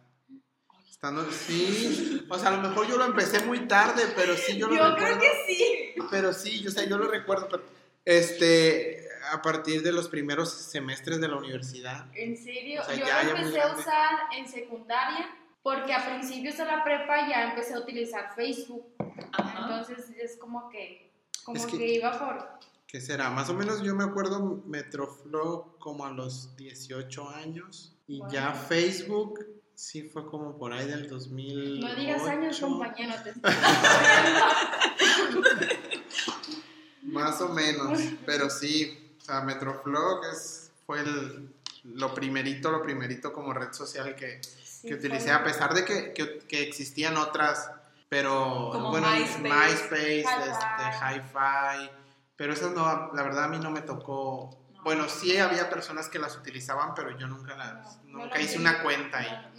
Estando, 0.91 1.25
sí, 1.31 2.25
o 2.29 2.39
sea, 2.39 2.51
a 2.51 2.57
lo 2.57 2.69
mejor 2.69 2.87
yo 2.89 2.97
lo 2.97 3.05
empecé 3.05 3.45
muy 3.45 3.67
tarde, 3.67 4.03
pero 4.15 4.35
sí 4.37 4.57
yo 4.57 4.69
lo 4.69 4.75
Yo 4.77 4.85
recuerdo. 4.91 5.19
creo 5.19 5.19
que 5.19 5.53
sí. 5.53 5.95
Pero 6.11 6.33
sí, 6.33 6.67
o 6.67 6.71
sea, 6.71 6.85
yo 6.85 6.97
lo 6.97 7.09
recuerdo, 7.09 7.49
pero, 7.49 7.63
este, 8.05 9.09
a 9.33 9.43
partir 9.43 9.83
de 9.83 9.91
los 9.93 10.09
primeros 10.09 10.53
semestres 10.53 11.21
de 11.21 11.29
la 11.29 11.37
universidad. 11.37 12.07
En 12.15 12.37
serio, 12.37 12.83
O 12.83 12.85
sea, 12.85 12.95
yo 12.95 13.05
ya- 13.07 13.23
lo 13.25 13.31
empecé 13.37 13.61
a 13.61 13.75
usar 13.75 14.11
en 14.37 14.47
secundaria 14.49 15.29
porque 15.63 15.93
a 15.93 16.05
principios 16.05 16.57
de 16.59 16.65
la 16.67 16.83
prepa 16.85 17.29
ya 17.29 17.51
empecé 17.51 17.75
a 17.75 17.79
utilizar 17.81 18.35
Facebook. 18.37 18.85
Ajá. 19.33 19.61
Entonces 19.63 20.11
es 20.21 20.37
como 20.37 20.69
que, 20.71 21.12
como 21.45 21.57
Es 21.59 21.67
que, 21.67 21.79
que- 21.79 21.95
iba 21.95 22.19
por... 22.19 22.63
¿Qué 22.87 23.01
será? 23.01 23.31
Más 23.31 23.49
o 23.49 23.55
menos 23.55 23.83
yo 23.83 23.95
me 23.95 24.05
acuerdo 24.05 24.63
Metroflow 24.67 25.79
como 25.79 26.05
a 26.05 26.11
los 26.11 26.55
18 26.57 27.29
años. 27.31 27.95
Y 28.07 28.19
Wow. 28.21 28.31
ya 28.31 28.53
Facebook 28.53 29.41
sí 29.75 30.03
fue 30.03 30.27
como 30.27 30.59
por 30.59 30.75
ahí 30.75 30.87
del 30.87 31.09
2000. 31.09 31.81
No 31.81 31.95
digas 31.95 32.23
años, 32.25 32.61
compañero. 32.61 33.15
Te... 33.25 33.33
Más 37.03 37.41
o 37.41 37.49
menos, 37.49 37.99
pero 38.25 38.49
sí, 38.49 39.15
o 39.21 39.25
sea, 39.25 39.41
Metroflog 39.43 40.25
es, 40.33 40.71
fue 40.87 41.01
el, 41.01 41.49
lo 41.85 42.15
primerito, 42.15 42.71
lo 42.71 42.83
primerito 42.83 43.33
como 43.33 43.53
red 43.53 43.73
social 43.73 44.15
que, 44.15 44.41
Sí, 44.43 44.89
que 44.89 44.97
fue- 44.97 45.07
utilicé, 45.09 45.31
a 45.31 45.43
pesar 45.45 45.75
de 45.75 45.85
que, 45.85 46.13
que, 46.13 46.39
que 46.41 46.63
existían 46.63 47.17
otras, 47.17 47.71
pero 48.13 48.69
Como 48.71 48.91
bueno, 48.91 49.07
MySpace. 49.09 49.41
MySpace, 49.41 50.21
este, 50.21 50.85
Hi-Fi, 51.01 51.91
pero 52.37 52.53
esas 52.53 52.73
no, 52.73 53.11
la 53.15 53.23
verdad 53.23 53.45
a 53.45 53.49
mí 53.49 53.59
no 53.59 53.71
me 53.71 53.81
tocó, 53.81 54.51
No. 54.75 54.83
bueno, 54.83 55.09
sí 55.09 55.39
había 55.39 55.71
personas 55.71 56.11
que 56.11 56.19
las 56.19 56.37
utilizaban, 56.37 56.95
pero 56.95 57.17
yo 57.19 57.27
nunca 57.27 57.57
las, 57.57 58.05
No, 58.05 58.19
nunca 58.19 58.39
hice 58.39 58.59
una 58.59 58.83
cuenta 58.83 59.17
ahí. 59.17 59.53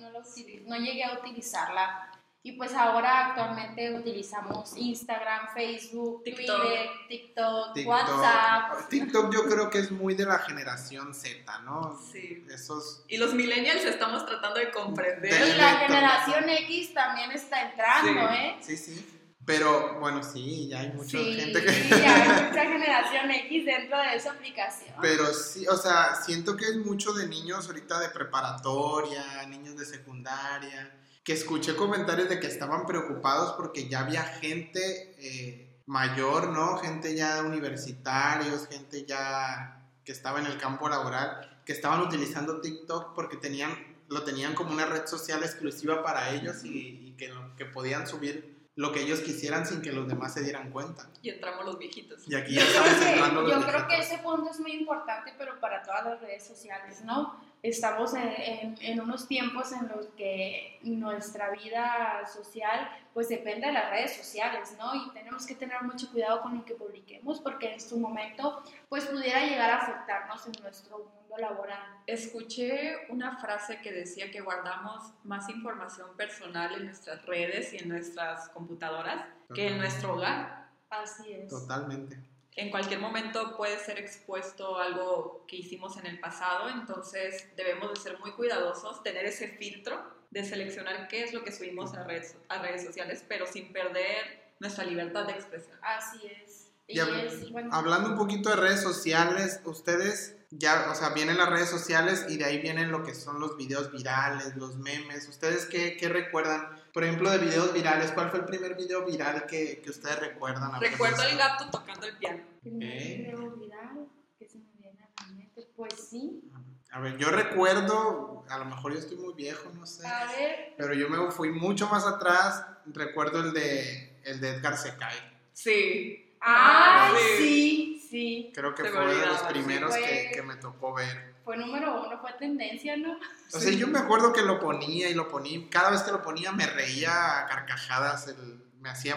No 0.67 0.75
llegué 0.77 1.03
a 1.03 1.13
utilizarla. 1.13 2.11
Y 2.45 2.51
pues 2.53 2.73
ahora 2.73 3.27
actualmente 3.27 3.93
utilizamos 3.95 4.75
Instagram, 4.75 5.53
Facebook, 5.53 6.23
TikTok. 6.25 6.61
Twitter, 6.61 6.89
TikTok, 7.07 7.73
TikTok. 7.73 7.89
WhatsApp. 7.93 8.89
TikTok 8.89 9.33
yo 9.33 9.45
creo 9.45 9.69
que 9.69 9.79
es 9.79 9.91
muy 9.91 10.13
de 10.13 10.25
la 10.25 10.39
generación 10.39 11.13
Z, 11.13 11.59
¿no? 11.59 11.97
Sí. 12.11 12.45
Esos... 12.49 13.05
Y 13.07 13.15
los 13.17 13.33
millennials 13.33 13.85
estamos 13.85 14.25
tratando 14.25 14.59
de 14.59 14.71
comprender. 14.71 15.31
Y 15.31 15.57
la 15.57 15.77
generación 15.77 16.49
X 16.49 16.93
también 16.93 17.31
está 17.31 17.69
entrando, 17.71 18.11
Sí. 18.11 18.35
¿eh? 18.35 18.57
Sí, 18.59 18.77
sí. 18.77 19.19
Pero 19.45 19.99
bueno, 20.01 20.21
sí, 20.21 20.67
ya 20.67 20.81
hay 20.81 20.89
mucha 20.89 21.17
Sí, 21.17 21.35
gente 21.35 21.61
que... 21.63 21.89
ya 21.89 22.15
hay 22.15 22.43
mucha 22.49 22.61
generación 22.61 23.31
X 23.31 23.65
dentro 23.65 23.97
de 23.99 24.15
esa 24.15 24.31
aplicación. 24.31 24.95
Pero 25.01 25.33
sí, 25.33 25.65
o 25.67 25.77
sea, 25.77 26.15
siento 26.15 26.57
que 26.57 26.65
es 26.65 26.75
mucho 26.77 27.13
de 27.13 27.25
niños 27.27 27.67
ahorita 27.67 27.99
de 28.01 28.09
preparatoria, 28.09 29.45
niños 29.47 29.77
de 29.77 29.85
secundaria, 29.85 30.91
que 31.23 31.33
escuché 31.33 31.75
comentarios 31.75 32.29
de 32.29 32.39
que 32.39 32.47
estaban 32.47 32.85
preocupados 32.85 33.53
porque 33.53 33.87
ya 33.87 34.01
había 34.01 34.23
gente 34.23 35.15
eh, 35.17 35.73
mayor, 35.85 36.49
¿no? 36.49 36.77
Gente 36.77 37.15
ya 37.15 37.41
universitarios, 37.43 38.67
gente 38.67 39.05
ya 39.05 39.79
que 40.03 40.11
estaba 40.11 40.39
en 40.39 40.47
el 40.47 40.57
campo 40.57 40.89
laboral, 40.89 41.61
que 41.65 41.71
estaban 41.71 42.01
utilizando 42.01 42.59
TikTok 42.59 43.15
porque 43.15 43.37
tenían, 43.37 43.71
lo 44.09 44.23
tenían 44.23 44.53
como 44.53 44.73
una 44.73 44.85
red 44.85 45.07
social 45.07 45.41
exclusiva 45.43 46.03
para 46.03 46.31
ellos 46.31 46.63
y, 46.65 46.69
y 46.69 47.15
que, 47.17 47.65
podían 47.65 48.05
subir 48.05 48.52
lo 48.75 48.91
que 48.91 49.01
ellos 49.01 49.19
quisieran 49.19 49.65
sin 49.67 49.81
que 49.81 49.91
los 49.91 50.07
demás 50.07 50.33
se 50.33 50.43
dieran 50.43 50.71
cuenta. 50.71 51.07
Y 51.21 51.29
entramos 51.29 51.63
los 51.65 51.77
viejitos. 51.77 52.27
Y 52.27 52.33
aquí 52.35 52.55
ya 52.55 52.61
estamos 52.63 53.01
entrando 53.05 53.41
los 53.43 53.51
yo 53.51 53.61
creo 53.67 53.81
que 53.87 53.95
viejitos. 53.95 54.05
ese 54.13 54.17
punto 54.23 54.49
es 54.49 54.59
muy 54.59 54.71
importante, 54.73 55.33
pero 55.37 55.59
para 55.59 55.83
todas 55.83 56.03
las 56.05 56.21
redes 56.21 56.43
sociales, 56.45 57.01
¿no? 57.03 57.39
Estamos 57.61 58.13
en, 58.15 58.27
en- 58.27 58.75
en 58.81 58.99
unos 58.99 59.27
tiempos 59.27 59.71
en 59.71 59.87
los 59.87 60.07
que 60.17 60.79
nuestra 60.83 61.49
vida 61.51 62.23
social 62.27 62.89
pues 63.13 63.29
depende 63.29 63.67
de 63.67 63.73
las 63.73 63.89
redes 63.91 64.17
sociales, 64.17 64.73
¿no? 64.77 64.93
Y 64.95 65.11
tenemos 65.13 65.45
que 65.45 65.55
tener 65.55 65.81
mucho 65.83 66.11
cuidado 66.11 66.41
con 66.41 66.57
lo 66.57 66.65
que 66.65 66.73
publiquemos 66.73 67.39
porque 67.39 67.73
en 67.73 67.79
su 67.79 67.97
momento 67.99 68.61
pues 68.89 69.05
pudiera 69.05 69.45
llegar 69.45 69.69
a 69.69 69.77
afectarnos 69.77 70.45
en 70.47 70.53
nuestro 70.63 70.97
mundo 70.97 71.13
laboral. 71.37 71.79
Escuché 72.07 72.95
una 73.09 73.37
frase 73.37 73.79
que 73.81 73.91
decía 73.91 74.31
que 74.31 74.41
guardamos 74.41 75.13
más 75.23 75.49
información 75.49 76.15
personal 76.17 76.73
en 76.75 76.85
nuestras 76.85 77.25
redes 77.25 77.73
y 77.73 77.77
en 77.77 77.89
nuestras 77.89 78.49
computadoras 78.49 79.25
que 79.53 79.67
en 79.67 79.77
nuestro 79.77 80.13
hogar. 80.15 80.69
Así 80.89 81.31
es. 81.33 81.49
Totalmente. 81.49 82.17
En 82.55 82.69
cualquier 82.69 82.99
momento 82.99 83.57
puede 83.57 83.79
ser 83.79 83.97
expuesto 83.97 84.77
algo 84.79 85.43
que 85.47 85.55
hicimos 85.57 85.97
en 85.97 86.05
el 86.05 86.19
pasado, 86.19 86.69
entonces 86.69 87.47
debemos 87.55 87.93
de 87.93 87.99
ser 87.99 88.19
muy 88.19 88.31
cuidadosos, 88.33 89.01
tener 89.01 89.25
ese 89.25 89.47
filtro 89.47 89.99
de 90.29 90.43
seleccionar 90.43 91.07
qué 91.07 91.23
es 91.23 91.33
lo 91.33 91.43
que 91.43 91.51
subimos 91.51 91.93
a 91.95 92.03
redes, 92.03 92.35
a 92.49 92.61
redes 92.61 92.83
sociales, 92.85 93.23
pero 93.27 93.45
sin 93.47 93.73
perder 93.73 94.43
nuestra 94.59 94.83
libertad 94.85 95.25
de 95.25 95.33
expresión. 95.33 95.77
Así 95.81 96.27
es. 96.27 96.71
Y 96.87 96.97
Y 96.97 97.01
hab- 97.01 97.23
es, 97.23 97.49
bueno, 97.51 97.69
Hablando 97.73 98.09
un 98.09 98.17
poquito 98.17 98.49
de 98.49 98.55
redes 98.57 98.81
sociales, 98.81 99.61
ustedes 99.65 100.35
ya, 100.57 100.87
o 100.91 100.95
sea, 100.95 101.09
vienen 101.09 101.37
las 101.37 101.49
redes 101.49 101.69
sociales 101.69 102.25
y 102.29 102.37
de 102.37 102.45
ahí 102.45 102.59
vienen 102.59 102.91
lo 102.91 103.03
que 103.03 103.13
son 103.15 103.39
los 103.39 103.57
videos 103.57 103.91
virales, 103.91 104.55
los 104.55 104.77
memes. 104.77 105.27
¿Ustedes 105.27 105.65
qué, 105.65 105.97
qué 105.97 106.09
recuerdan? 106.09 106.67
Por 106.93 107.03
ejemplo, 107.03 107.29
de 107.31 107.39
videos 107.39 107.73
virales, 107.73 108.11
¿cuál 108.11 108.29
fue 108.29 108.39
el 108.39 108.45
primer 108.45 108.75
video 108.75 109.05
viral 109.05 109.45
que, 109.47 109.81
que 109.81 109.89
ustedes 109.89 110.19
recuerdan? 110.19 110.79
Recuerdo 110.79 111.23
el 111.23 111.35
visto? 111.35 111.43
gato 111.43 111.69
tocando 111.71 112.05
el 112.07 112.17
piano. 112.17 112.43
primer 112.61 112.89
Ok. 112.89 112.99
video 112.99 113.51
viral 113.57 114.07
que 114.37 114.47
se 114.47 114.57
me 114.59 114.65
viene 114.77 114.99
a 115.17 115.21
la 115.23 115.27
mente, 115.33 115.67
pues 115.75 115.93
sí. 116.09 116.43
A 116.91 116.99
ver, 116.99 117.17
yo 117.17 117.29
recuerdo, 117.31 118.45
a 118.47 118.57
lo 118.59 118.65
mejor 118.65 118.93
yo 118.93 118.99
estoy 118.99 119.17
muy 119.17 119.33
viejo, 119.33 119.71
no 119.73 119.85
sé, 119.85 120.05
A 120.05 120.25
ver, 120.27 120.73
pero 120.77 120.93
yo 120.93 121.09
me 121.09 121.31
fui 121.31 121.49
mucho 121.51 121.87
más 121.87 122.05
atrás. 122.05 122.65
Recuerdo 122.85 123.39
el 123.39 123.53
de, 123.53 124.19
el 124.23 124.39
de 124.39 124.49
Edgar 124.49 124.77
se 124.77 124.95
cae. 124.97 125.17
Sí. 125.53 126.35
¡Ay, 126.39 127.13
sí. 127.37 127.43
sí! 127.43 127.92
Sí, 128.13 128.51
Creo 128.53 128.75
que 128.75 128.83
fue 128.85 129.07
de 129.15 129.25
los 129.25 129.39
sí, 129.39 129.45
primeros 129.49 129.95
que, 129.95 130.29
que 130.35 130.43
me 130.43 130.55
tocó 130.57 130.93
ver. 130.93 131.33
fue 131.43 131.57
número 131.57 132.05
uno, 132.05 132.21
fue 132.21 132.31
tendencia, 132.33 132.95
¿no? 132.95 133.17
O 133.51 133.59
sea, 133.59 133.71
yo 133.71 133.87
me 133.87 133.97
acuerdo 133.97 134.31
que 134.31 134.43
lo 134.43 134.59
ponía 134.59 135.09
y 135.09 135.15
lo 135.15 135.29
ponía. 135.29 135.59
Cada 135.71 135.89
vez 135.89 136.03
que 136.03 136.11
lo 136.11 136.21
ponía 136.21 136.51
me 136.51 136.67
reía 136.67 137.39
a 137.39 137.47
carcajadas. 137.47 138.27
el- 138.27 138.61
me 138.79 138.89
hacía 138.91 139.15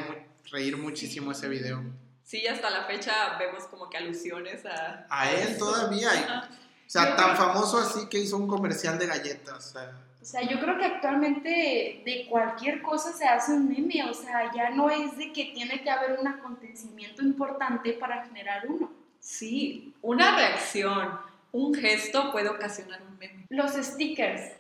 reír 0.51 0.79
muchísimo 0.79 1.33
ese 1.33 1.47
video. 1.51 1.83
Sí, 2.25 2.47
hasta 2.47 2.71
la 2.71 2.85
fecha 2.85 3.37
vemos 3.39 3.65
como 3.65 3.91
que 3.91 3.99
alusiones 3.99 4.65
a... 4.65 5.07
A 5.11 5.31
él 5.31 5.59
todavía. 5.59 6.49
O 6.87 6.91
sea, 6.91 7.11
Yo 7.11 7.17
tan 7.17 7.35
creo- 7.35 7.37
famoso 7.37 7.79
así 7.79 8.09
que 8.09 8.19
hizo 8.19 8.37
un 8.37 8.47
comercial 8.47 8.99
de 8.99 9.07
galletas. 9.07 9.55
o 9.55 9.61
sea, 9.73 9.91
O 10.23 10.25
sea, 10.29 10.43
yo 10.43 10.59
creo 10.59 10.77
que 10.77 10.85
actualmente 10.85 12.03
de 12.05 12.27
cualquier 12.29 12.83
cosa 12.83 13.13
se 13.13 13.27
hace 13.27 13.53
un 13.53 13.69
meme, 13.69 14.03
o 14.11 14.15
sea, 14.15 14.51
ya 14.55 14.71
no 14.71 14.91
es 14.91 15.17
de 15.17 15.33
que 15.33 15.53
tiene 15.55 15.83
que 15.83 15.91
haber 15.91 16.19
un 16.19 16.27
acontecimiento 16.27 17.23
importante 17.23 17.93
para 17.93 18.25
generar 18.25 18.67
uno. 18.69 18.91
Sí, 19.21 19.95
una 20.03 20.35
reacción, 20.37 21.21
un 21.53 21.75
gesto 21.75 22.33
puede 22.33 22.49
ocasionar 22.49 23.03
un 23.03 23.17
meme. 23.19 23.47
Los 23.51 23.73
stickers. 23.75 24.53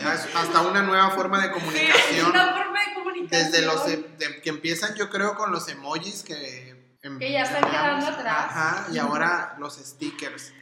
ya 0.00 0.14
es 0.14 0.28
hasta 0.34 0.62
una 0.62 0.82
nueva 0.82 1.10
forma 1.10 1.40
de 1.40 1.52
comunicación. 1.52 2.30
una 2.30 2.52
forma 2.56 2.80
de 2.84 2.94
comunicación. 2.94 3.52
Desde 3.52 3.64
los 3.66 3.86
em- 3.88 4.04
de- 4.18 4.40
que 4.42 4.50
empiezan, 4.50 4.94
yo 4.96 5.08
creo, 5.10 5.36
con 5.36 5.52
los 5.52 5.68
emojis 5.68 6.24
que. 6.24 6.70
em- 7.02 7.18
Que 7.20 7.30
ya 7.32 7.42
están 7.42 7.70
quedando 7.70 8.06
atrás. 8.06 8.46
Ajá, 8.50 8.86
y 8.92 8.98
ahora 8.98 9.54
los 9.58 9.76
stickers. 9.76 10.52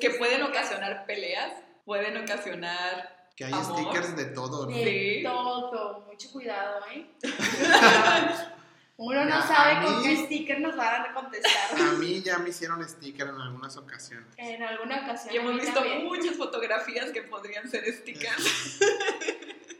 Que 0.00 0.10
pueden 0.10 0.42
ocasionar 0.42 1.04
peleas, 1.06 1.52
pueden 1.84 2.16
ocasionar... 2.22 3.30
Que 3.36 3.46
hay 3.46 3.52
Amor. 3.52 3.80
stickers 3.80 4.16
de 4.16 4.24
todo. 4.26 4.66
¿no? 4.68 4.76
De 4.76 4.84
Sí. 4.84 5.22
todo, 5.22 6.00
mucho 6.06 6.30
cuidado, 6.32 6.80
¿eh? 6.92 7.06
Uno 8.98 9.24
no 9.24 9.30
Ya, 9.30 9.42
sabe 9.42 9.84
con 9.86 9.96
mí- 10.02 10.04
qué 10.04 10.16
sticker 10.26 10.60
nos 10.60 10.76
van 10.76 11.06
a 11.10 11.14
contestar. 11.14 11.80
A 11.80 11.92
mí 11.94 12.20
ya 12.22 12.38
me 12.38 12.50
hicieron 12.50 12.86
sticker 12.88 13.26
en 13.28 13.40
algunas 13.40 13.76
ocasiones. 13.78 14.26
En 14.36 14.62
alguna 14.62 15.02
ocasión. 15.02 15.34
Y 15.34 15.38
hemos 15.38 15.54
visto 15.54 15.74
también. 15.80 16.04
muchas 16.04 16.36
fotografías 16.36 17.10
que 17.10 17.22
podrían 17.22 17.68
ser 17.70 17.84
stickers. 17.92 18.78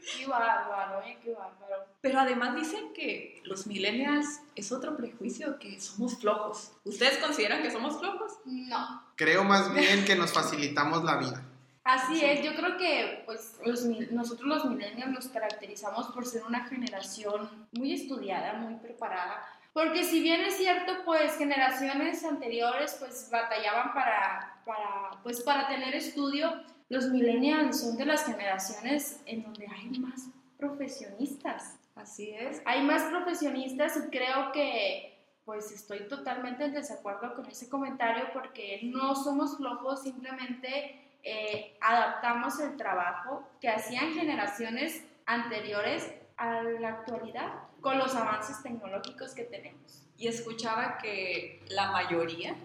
Qué 0.03 0.25
bárbaro, 0.27 1.01
¿eh? 1.03 1.17
Qué 1.23 1.31
bárbaro. 1.31 1.85
Pero 2.01 2.19
además 2.19 2.55
dicen 2.55 2.93
que 2.93 3.41
los 3.45 3.67
millennials 3.67 4.41
es 4.55 4.71
otro 4.71 4.97
prejuicio, 4.97 5.57
que 5.59 5.79
somos 5.79 6.17
flojos. 6.19 6.71
¿Ustedes 6.83 7.17
consideran 7.17 7.61
que 7.61 7.71
somos 7.71 7.97
flojos? 7.97 8.33
No. 8.45 9.03
Creo 9.15 9.43
más 9.43 9.73
bien 9.73 10.03
que 10.05 10.15
nos 10.15 10.33
facilitamos 10.33 11.03
la 11.03 11.17
vida. 11.17 11.41
Así 11.83 12.23
es, 12.23 12.43
yo 12.43 12.55
creo 12.55 12.77
que 12.77 13.23
pues 13.25 13.57
los, 13.65 13.83
nosotros 13.83 14.47
los 14.47 14.65
millennials 14.65 15.11
nos 15.11 15.27
caracterizamos 15.27 16.07
por 16.07 16.25
ser 16.25 16.43
una 16.43 16.65
generación 16.65 17.67
muy 17.73 17.93
estudiada, 17.93 18.53
muy 18.53 18.75
preparada. 18.75 19.43
Porque 19.73 20.03
si 20.03 20.21
bien 20.21 20.41
es 20.41 20.55
cierto, 20.55 20.93
pues 21.03 21.35
generaciones 21.35 22.23
anteriores 22.23 22.95
pues 22.99 23.29
batallaban 23.31 23.91
para, 23.93 24.61
para, 24.65 25.11
pues, 25.23 25.41
para 25.41 25.67
tener 25.67 25.95
estudio, 25.95 26.63
los 26.89 27.09
millennials 27.09 27.81
son 27.81 27.97
de 27.97 28.05
las 28.05 28.25
generaciones 28.25 29.21
en 29.25 29.43
donde 29.43 29.67
hay 29.67 29.89
más 29.99 30.27
profesionistas. 30.57 31.77
Así 31.95 32.31
es. 32.31 32.61
Hay 32.65 32.83
más 32.83 33.03
profesionistas 33.03 33.97
y 33.97 34.09
creo 34.09 34.51
que 34.51 35.13
pues 35.45 35.71
estoy 35.71 36.07
totalmente 36.07 36.65
en 36.65 36.73
desacuerdo 36.73 37.35
con 37.35 37.45
ese 37.47 37.67
comentario 37.69 38.25
porque 38.33 38.79
no 38.83 39.13
somos 39.15 39.57
flojos, 39.57 40.03
simplemente 40.03 41.03
eh, 41.21 41.77
adaptamos 41.81 42.59
el 42.59 42.77
trabajo 42.77 43.47
que 43.59 43.69
hacían 43.69 44.13
generaciones 44.13 45.03
anteriores 45.25 46.13
a 46.37 46.63
la 46.63 46.89
actualidad 46.89 47.53
con 47.81 47.97
los 47.97 48.15
avances 48.15 48.61
tecnológicos 48.63 49.33
que 49.33 49.43
tenemos. 49.43 50.05
Y 50.17 50.27
escuchaba 50.27 50.97
que 50.97 51.61
la 51.69 51.91
mayoría 51.91 52.55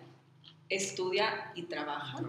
estudia 0.68 1.52
y 1.54 1.64
trabaja 1.64 2.20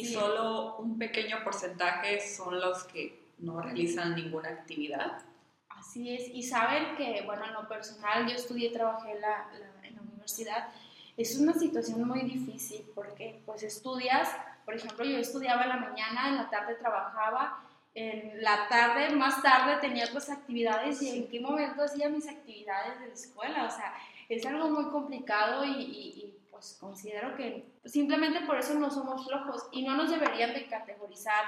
y 0.00 0.06
es. 0.06 0.12
solo 0.12 0.76
un 0.76 0.98
pequeño 0.98 1.42
porcentaje 1.44 2.20
son 2.20 2.60
los 2.60 2.84
que 2.84 3.26
no 3.38 3.60
realizan 3.60 4.14
ninguna 4.14 4.48
actividad. 4.50 5.22
Así 5.68 6.14
es, 6.14 6.28
y 6.32 6.42
saben 6.42 6.96
que, 6.96 7.22
bueno, 7.26 7.44
en 7.46 7.52
lo 7.52 7.68
personal, 7.68 8.26
yo 8.26 8.34
estudié 8.34 8.68
y 8.70 8.72
trabajé 8.72 9.14
la, 9.20 9.48
la- 9.52 9.86
en 9.88 9.94
la 9.96 10.02
universidad. 10.02 10.68
Es 11.16 11.38
una 11.38 11.52
situación 11.54 12.06
muy 12.06 12.22
difícil 12.22 12.82
porque, 12.94 13.42
pues, 13.46 13.62
estudias, 13.62 14.28
por 14.64 14.74
ejemplo, 14.74 15.04
yo 15.04 15.18
estudiaba 15.18 15.62
en 15.64 15.68
la 15.70 15.76
mañana, 15.76 16.28
en 16.28 16.36
la 16.36 16.50
tarde 16.50 16.74
trabajaba, 16.74 17.62
en 17.94 18.42
la 18.42 18.68
tarde, 18.68 19.10
más 19.16 19.42
tarde 19.42 19.76
tenía 19.80 20.04
otras 20.06 20.28
actividades 20.28 21.00
y 21.02 21.08
en 21.16 21.28
qué 21.28 21.40
momento 21.40 21.82
hacía 21.82 22.08
mis 22.10 22.28
actividades 22.28 23.00
de 23.00 23.08
la 23.08 23.14
escuela. 23.14 23.64
O 23.64 23.70
sea, 23.70 23.94
es 24.28 24.44
algo 24.44 24.68
muy 24.68 24.90
complicado 24.90 25.64
y, 25.64 25.70
y- 25.70 26.08
y, 26.24 26.35
pues 26.56 26.76
considero 26.80 27.36
que 27.36 27.64
simplemente 27.84 28.40
por 28.46 28.58
eso 28.58 28.74
no 28.74 28.90
somos 28.90 29.26
flojos 29.26 29.62
y 29.72 29.82
no 29.82 29.96
nos 29.96 30.10
deberían 30.10 30.52
de 30.54 30.66
categorizar 30.66 31.44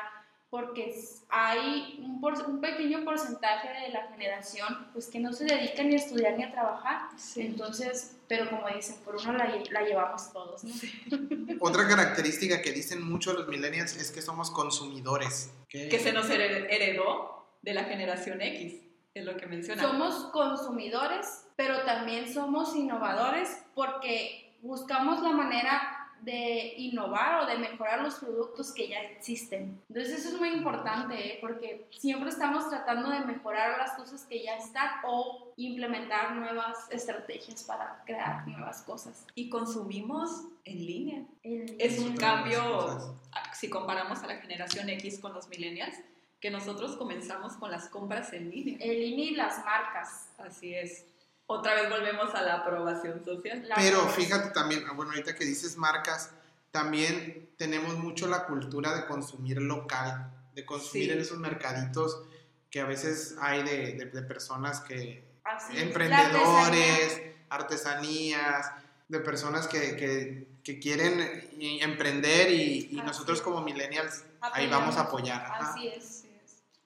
porque 0.50 0.94
hay 1.28 2.00
un, 2.02 2.20
por- 2.22 2.40
un 2.48 2.60
pequeño 2.62 3.04
porcentaje 3.04 3.68
de 3.82 3.88
la 3.90 4.06
generación 4.08 4.88
pues 4.94 5.08
que 5.08 5.18
no 5.20 5.32
se 5.34 5.44
dedica 5.44 5.82
ni 5.82 5.92
a 5.94 5.96
estudiar 5.98 6.38
ni 6.38 6.44
a 6.44 6.50
trabajar. 6.50 7.08
Entonces, 7.36 8.16
pero 8.28 8.48
como 8.48 8.66
dicen, 8.74 8.96
por 9.04 9.16
uno 9.16 9.32
la, 9.32 9.44
la 9.70 9.82
llevamos 9.82 10.32
todos, 10.32 10.64
¿no? 10.64 10.72
Otra 11.60 11.86
característica 11.86 12.62
que 12.62 12.72
dicen 12.72 13.02
mucho 13.02 13.34
los 13.34 13.46
millennials 13.48 13.96
es 13.96 14.10
que 14.10 14.22
somos 14.22 14.50
consumidores. 14.50 15.52
¿Qué? 15.68 15.88
Que 15.90 15.98
se 15.98 16.12
nos 16.14 16.26
hered- 16.30 16.66
heredó 16.70 17.46
de 17.60 17.74
la 17.74 17.84
generación 17.84 18.40
X. 18.40 18.80
es 19.12 19.24
lo 19.26 19.36
que 19.36 19.46
menciona. 19.46 19.82
Somos 19.82 20.14
consumidores, 20.32 21.44
pero 21.56 21.82
también 21.84 22.32
somos 22.32 22.74
innovadores 22.74 23.58
porque 23.74 24.47
buscamos 24.62 25.22
la 25.22 25.30
manera 25.30 25.94
de 26.20 26.74
innovar 26.76 27.42
o 27.42 27.46
de 27.46 27.58
mejorar 27.58 28.02
los 28.02 28.16
productos 28.16 28.72
que 28.72 28.88
ya 28.88 29.00
existen. 29.02 29.80
Entonces 29.88 30.18
eso 30.18 30.30
es 30.30 30.38
muy 30.38 30.48
importante 30.48 31.14
¿eh? 31.14 31.38
porque 31.40 31.86
siempre 31.92 32.28
estamos 32.30 32.68
tratando 32.68 33.10
de 33.10 33.20
mejorar 33.20 33.78
las 33.78 33.92
cosas 33.92 34.24
que 34.24 34.42
ya 34.42 34.56
están 34.56 34.88
o 35.06 35.52
implementar 35.56 36.34
nuevas 36.34 36.90
estrategias 36.90 37.62
para 37.64 38.02
crear 38.04 38.46
nuevas 38.48 38.82
cosas. 38.82 39.26
Y 39.34 39.48
consumimos 39.48 40.46
en 40.64 40.86
línea. 40.86 41.22
En 41.42 41.76
Es 41.78 41.98
un 41.98 42.14
línea. 42.14 42.18
cambio, 42.18 43.16
ah, 43.32 43.54
si 43.54 43.70
comparamos 43.70 44.22
a 44.22 44.26
la 44.26 44.36
generación 44.38 44.88
X 44.90 45.20
con 45.20 45.32
los 45.32 45.48
millennials, 45.48 45.96
que 46.40 46.50
nosotros 46.50 46.96
comenzamos 46.96 47.54
con 47.54 47.70
las 47.70 47.88
compras 47.88 48.32
en 48.32 48.50
línea. 48.50 48.76
En 48.80 49.00
línea 49.00 49.30
y 49.30 49.34
las 49.34 49.64
marcas. 49.64 50.28
Así 50.38 50.74
es. 50.74 51.04
Otra 51.50 51.74
vez 51.74 51.88
volvemos 51.88 52.34
a 52.34 52.42
la 52.42 52.54
aprobación 52.56 53.24
social. 53.24 53.66
La 53.66 53.74
Pero 53.76 53.98
marca. 54.02 54.12
fíjate 54.12 54.50
también, 54.50 54.84
ah, 54.88 54.92
bueno, 54.92 55.12
ahorita 55.12 55.34
que 55.34 55.44
dices 55.46 55.76
marcas, 55.78 56.30
también 56.70 57.48
tenemos 57.56 57.96
mucho 57.96 58.26
la 58.28 58.44
cultura 58.44 58.94
de 58.94 59.06
consumir 59.06 59.60
local, 59.62 60.30
de 60.54 60.66
consumir 60.66 61.06
Sí. 61.06 61.10
en 61.12 61.18
esos 61.20 61.38
mercaditos 61.38 62.22
que 62.70 62.80
a 62.80 62.84
veces 62.84 63.36
hay 63.40 63.62
de, 63.62 63.94
de- 63.94 64.04
de 64.06 64.22
personas 64.22 64.80
que, 64.80 65.24
Así 65.42 65.74
es. 65.74 65.82
Emprendedores, 65.84 67.22
artesanías, 67.48 68.70
de 69.08 69.20
personas 69.20 69.66
que, 69.68 69.96
que- 69.96 70.46
que 70.62 70.78
quieren 70.78 71.48
emprender 71.80 72.50
y, 72.50 72.88
y 72.92 72.96
nosotros 72.96 73.38
es. 73.38 73.42
como 73.44 73.62
millennials 73.62 74.24
ahí 74.42 74.66
Apoyamos. 74.66 74.70
vamos 74.80 74.96
a 74.98 75.00
apoyar. 75.00 75.40
ajá. 75.46 75.70
Así 75.72 75.88
es. 75.88 76.24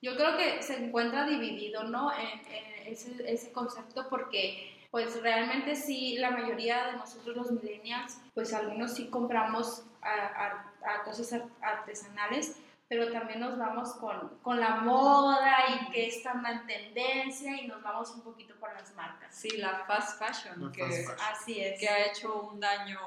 Yo 0.00 0.14
creo 0.16 0.36
que 0.36 0.62
se 0.62 0.76
encuentra 0.84 1.26
dividido, 1.26 1.82
¿no? 1.84 2.12
En, 2.12 2.28
en 2.46 2.71
ese, 2.86 3.14
ese 3.32 3.52
concepto 3.52 4.08
porque, 4.08 4.86
pues 4.90 5.20
realmente 5.22 5.74
sí, 5.76 6.16
la 6.18 6.30
mayoría 6.30 6.86
de 6.86 6.92
nosotros 6.96 7.36
los 7.36 7.50
millennials, 7.52 8.18
pues 8.34 8.52
algunos 8.52 8.94
sí 8.94 9.08
compramos 9.08 9.84
a, 10.02 10.10
a- 10.10 10.94
a 10.94 11.02
cosas 11.04 11.32
ar- 11.32 11.48
artesanales, 11.60 12.56
pero 12.88 13.10
también 13.10 13.40
nos 13.40 13.56
vamos 13.58 13.94
con, 13.94 14.38
con 14.42 14.60
la 14.60 14.76
moda 14.76 15.56
y 15.68 15.90
que 15.90 16.08
está 16.08 16.32
en 16.32 16.66
tendencia 16.66 17.56
y 17.60 17.66
nos 17.66 17.82
vamos 17.82 18.10
un 18.10 18.20
poquito 18.22 18.54
por 18.56 18.72
las 18.74 18.94
marcas. 18.94 19.34
Sí, 19.34 19.56
la 19.56 19.84
fast 19.86 20.18
fashion, 20.18 20.66
La 20.66 20.72
que, 20.72 20.82
fast 20.82 20.96
fashion. 21.08 21.18
Así 21.32 21.60
es. 21.60 21.80
que 21.80 21.88
ha 21.88 22.06
hecho 22.06 22.42
un 22.50 22.60
daño 22.60 22.98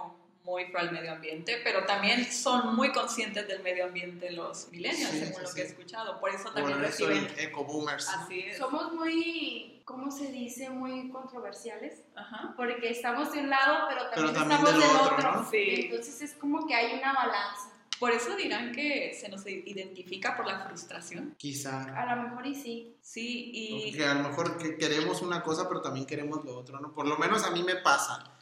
muy 0.46 0.66
feo 0.66 0.80
al 0.80 0.92
medio 0.92 1.12
ambiente, 1.12 1.60
pero 1.64 1.86
también 1.86 2.32
son 2.32 2.76
muy 2.76 2.92
conscientes 2.92 3.48
del 3.48 3.62
medio 3.64 3.86
ambiente 3.86 4.32
los 4.32 4.70
millennials, 4.72 5.10
Sí, 5.12 5.20
según 5.20 5.34
sí, 5.36 5.42
lo 5.42 5.48
sí. 5.48 5.56
que 5.56 5.62
he 5.62 5.66
escuchado. 5.66 6.20
Por 6.20 6.30
eso 6.30 6.44
Por 6.46 6.54
también 6.54 6.84
eso 6.86 7.08
reciben... 7.08 7.26
el 7.38 7.40
eco 7.46 7.64
boomers. 7.66 8.08
Así 8.10 8.40
es. 8.42 8.58
Somos 8.58 8.94
muy, 8.94 9.82
¿cómo 9.86 10.12
se 10.12 10.32
dice? 10.32 10.70
Muy 10.70 11.10
controversiales. 11.10 12.04
Ajá. 12.16 12.54
porque 12.56 12.90
estamos 12.92 13.32
de 13.34 13.40
un 13.40 13.50
lado, 13.50 13.88
pero 13.90 14.02
Pero 14.14 14.32
también, 14.32 14.34
también 14.36 14.60
estamos 14.60 14.72
del 14.72 14.82
del 14.82 15.02
otro, 15.02 15.16
otro. 15.30 15.42
¿no? 15.42 15.50
Sí. 15.52 15.66
Entonces 15.90 16.22
es 16.22 16.34
como 16.36 16.66
que 16.68 16.76
hay 16.76 16.98
una 16.98 17.12
balanza. 17.14 17.72
Por 18.00 18.12
eso 18.12 18.36
dirán 18.36 18.72
que 18.74 19.14
se 19.20 19.30
nos 19.30 19.46
identifica 19.48 20.36
por 20.36 20.46
la 20.46 20.60
frustración. 20.60 21.34
Quizá. 21.38 21.84
A 21.98 22.16
lo 22.16 22.24
mejor 22.24 22.46
y 22.46 22.54
sí. 22.54 22.98
Sí, 23.02 23.52
y 23.54 23.94
Que 23.94 24.06
a 24.06 24.14
lo 24.16 24.28
mejor 24.30 24.58
que 24.58 24.78
queremos 24.78 25.22
una 25.22 25.42
cosa, 25.42 25.68
pero 25.70 25.82
también 25.82 26.06
queremos 26.06 26.44
lo 26.44 26.58
otro, 26.58 26.80
¿no? 26.82 26.94
Por 26.94 27.08
lo 27.08 27.18
menos 27.18 27.44
a 27.46 27.52
mí 27.52 27.64
me 27.64 27.78
pasa. 27.78 28.35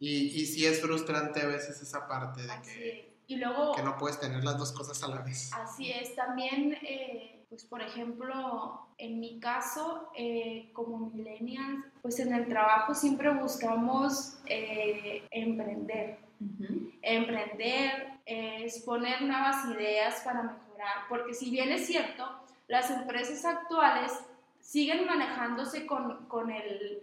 Y, 0.00 0.40
y 0.40 0.46
sí 0.46 0.64
es 0.64 0.80
frustrante 0.80 1.40
a 1.42 1.46
veces 1.46 1.80
esa 1.82 2.06
parte 2.06 2.42
de 2.42 2.52
Así 2.52 2.70
que, 2.70 3.00
es. 3.00 3.06
Y 3.26 3.36
luego, 3.36 3.74
que 3.74 3.82
no 3.82 3.98
puedes 3.98 4.18
tener 4.18 4.42
las 4.42 4.56
dos 4.56 4.72
cosas 4.72 5.02
a 5.02 5.08
la 5.08 5.20
vez. 5.20 5.50
así 5.52 5.90
es, 5.90 6.14
también, 6.14 6.78
eh, 6.80 7.44
pues 7.50 7.64
por 7.64 7.82
ejemplo, 7.82 8.86
en 8.96 9.20
mi 9.20 9.38
caso, 9.38 10.10
eh, 10.16 10.70
como 10.72 11.10
millennials, 11.10 11.84
pues 12.00 12.18
en 12.20 12.32
el 12.32 12.48
trabajo 12.48 12.94
siempre 12.94 13.28
buscamos 13.34 14.38
eh, 14.46 15.26
emprender. 15.30 16.26
Ujú. 16.40 16.92
emprender, 17.02 18.20
es 18.24 18.78
poner 18.82 19.22
nuevas 19.22 19.64
ideas 19.74 20.22
para 20.24 20.42
mejorar, 20.44 21.08
porque 21.08 21.34
si 21.34 21.50
bien 21.50 21.72
es 21.72 21.84
cierto, 21.84 22.24
las 22.68 22.92
empresas 22.92 23.44
actuales 23.44 24.12
siguen 24.60 25.04
manejándose 25.04 25.84
con, 25.84 26.26
con 26.28 26.52
el, 26.52 27.02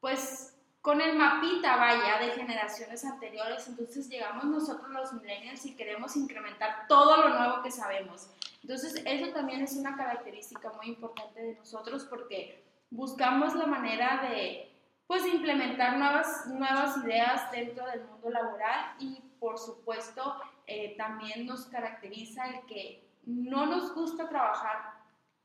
pues, 0.00 0.43
con 0.84 1.00
el 1.00 1.16
mapita, 1.16 1.76
vaya, 1.76 2.18
de 2.18 2.32
generaciones 2.32 3.06
anteriores, 3.06 3.66
entonces 3.68 4.06
llegamos 4.06 4.44
nosotros 4.44 4.90
los 4.90 5.14
millennials 5.14 5.64
y 5.64 5.74
queremos 5.74 6.14
incrementar 6.14 6.86
todo 6.86 7.16
lo 7.26 7.30
nuevo 7.30 7.62
que 7.62 7.70
sabemos. 7.70 8.28
Entonces, 8.60 9.02
eso 9.06 9.32
también 9.32 9.62
es 9.62 9.76
una 9.76 9.96
característica 9.96 10.70
muy 10.72 10.88
importante 10.88 11.40
de 11.40 11.54
nosotros 11.54 12.04
porque 12.04 12.62
buscamos 12.90 13.54
la 13.54 13.64
manera 13.64 14.28
de, 14.28 14.76
pues, 15.06 15.24
implementar 15.24 15.96
nuevas, 15.96 16.48
nuevas 16.48 16.98
ideas 16.98 17.50
dentro 17.50 17.86
del 17.86 18.04
mundo 18.04 18.28
laboral 18.28 18.94
y, 18.98 19.22
por 19.40 19.58
supuesto, 19.58 20.36
eh, 20.66 20.96
también 20.98 21.46
nos 21.46 21.64
caracteriza 21.64 22.44
el 22.50 22.66
que 22.66 23.08
no 23.24 23.64
nos 23.64 23.94
gusta 23.94 24.28
trabajar 24.28 24.93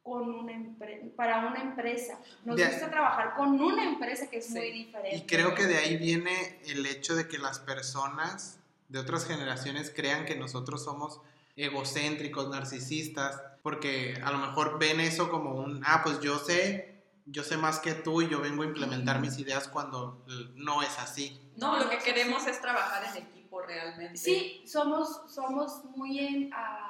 con 0.03 0.29
una 0.29 0.53
empre- 0.53 1.13
para 1.15 1.45
una 1.47 1.62
empresa, 1.62 2.19
nos 2.45 2.55
De- 2.55 2.65
gusta 2.65 2.89
trabajar 2.89 3.35
con 3.35 3.59
una 3.62 3.83
empresa 3.83 4.29
que 4.29 4.38
es 4.38 4.45
Sí. 4.47 4.53
muy 4.53 4.71
diferente. 4.71 5.17
Y 5.17 5.21
creo 5.27 5.53
que 5.55 5.65
de 5.65 5.77
ahí 5.77 5.97
viene 5.97 6.59
el 6.67 6.85
hecho 6.85 7.15
de 7.15 7.27
que 7.27 7.38
las 7.38 7.59
personas 7.59 8.59
de 8.88 8.99
otras 8.99 9.25
generaciones 9.25 9.91
crean 9.95 10.25
que 10.25 10.35
nosotros 10.35 10.83
somos 10.83 11.21
egocéntricos, 11.55 12.49
narcisistas, 12.49 13.41
porque 13.62 14.19
a 14.23 14.31
lo 14.31 14.38
mejor 14.39 14.79
ven 14.79 14.99
eso 14.99 15.29
como 15.29 15.51
un, 15.55 15.83
ah, 15.85 16.01
pues 16.03 16.19
yo 16.21 16.39
sé, 16.39 16.95
yo 17.25 17.43
sé 17.43 17.57
más 17.57 17.79
que 17.79 17.93
tú 17.93 18.21
y 18.21 18.29
yo 18.29 18.39
vengo 18.39 18.63
a 18.63 18.65
implementar 18.65 19.19
mis 19.19 19.38
ideas 19.38 19.67
cuando 19.67 20.23
no 20.55 20.81
es 20.81 20.97
así. 20.97 21.39
No, 21.57 21.77
lo 21.77 21.89
que 21.89 21.99
queremos 21.99 22.47
es 22.47 22.59
trabajar 22.62 23.03
en 23.15 23.23
equipo 23.23 23.62
realmente. 23.62 24.17
Sí, 24.17 24.63
somos, 24.65 25.21
somos 25.27 25.83
muy 25.95 26.19
en, 26.19 26.53
a- 26.53 26.88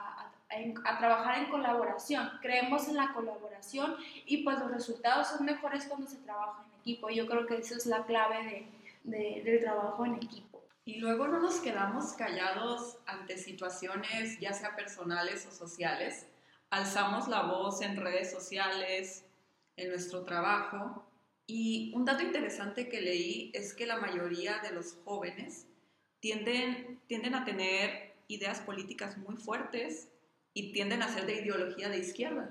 en- 0.50 0.76
a 0.86 0.98
trabajar 0.98 1.40
en 1.44 1.50
colaboración, 1.50 2.30
creemos 2.42 2.88
en 2.88 2.96
la 2.96 3.14
colaboración 3.14 3.96
y 4.26 4.44
pues 4.44 4.60
los 4.60 4.72
resultados 4.72 5.28
son 5.28 5.46
mejores 5.46 5.86
cuando 5.86 6.08
se 6.08 6.18
trabaja 6.18 6.64
en 6.66 6.80
equipo. 6.82 7.10
Yo 7.10 7.28
creo 7.28 7.46
que 7.46 7.58
esa 7.58 7.76
es 7.76 7.86
la 7.86 8.06
clave 8.06 8.68
de, 9.04 9.18
de- 9.18 9.42
del 9.44 9.60
trabajo 9.62 10.06
en 10.06 10.16
equipo. 10.16 10.64
Y 10.86 11.00
luego 11.00 11.28
no 11.28 11.40
nos 11.40 11.60
quedamos 11.60 12.14
callados 12.14 12.98
ante 13.06 13.38
situaciones, 13.38 14.40
ya 14.40 14.54
sea 14.54 14.76
personales 14.76 15.46
o 15.46 15.52
sociales. 15.52 16.26
Alzamos 16.72 17.28
la 17.28 17.44
voz 17.44 17.82
en 17.82 17.96
redes 17.98 18.32
sociales, 18.32 19.24
en 19.78 19.90
nuestro 19.90 20.24
trabajo. 20.24 21.06
Y 21.46 21.92
un 21.96 22.06
dato 22.06 22.24
interesante 22.24 22.90
que 22.90 23.02
leí 23.02 23.52
es 23.54 23.74
que 23.74 23.86
la 23.86 23.98
mayoría 23.98 24.60
de 24.60 24.72
los 24.72 24.98
jóvenes 25.06 25.68
tienden, 26.20 27.00
tienden 27.08 27.36
a 27.36 27.46
tener 27.46 28.14
ideas 28.28 28.60
políticas 28.60 29.18
muy 29.18 29.36
fuertes 29.38 30.10
y 30.60 30.72
tienden 30.74 31.02
a 31.02 31.14
ser 31.14 31.26
de 31.26 31.42
ideología 31.42 31.90
de 31.90 32.00
izquierda. 32.00 32.50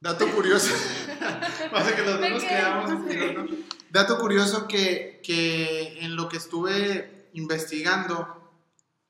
Dato 0.00 0.28
curioso. 0.30 0.72
Pasa 1.70 1.94
que 1.96 2.02
los 2.02 2.20
dos 2.20 2.30
nos 2.30 2.42
quedamos. 2.44 3.50
Dato 3.90 4.18
curioso 4.18 4.66
que, 4.68 5.20
que 5.24 6.00
en 6.04 6.16
lo 6.16 6.28
que 6.28 6.36
estuve 6.36 7.28
investigando 7.32 8.52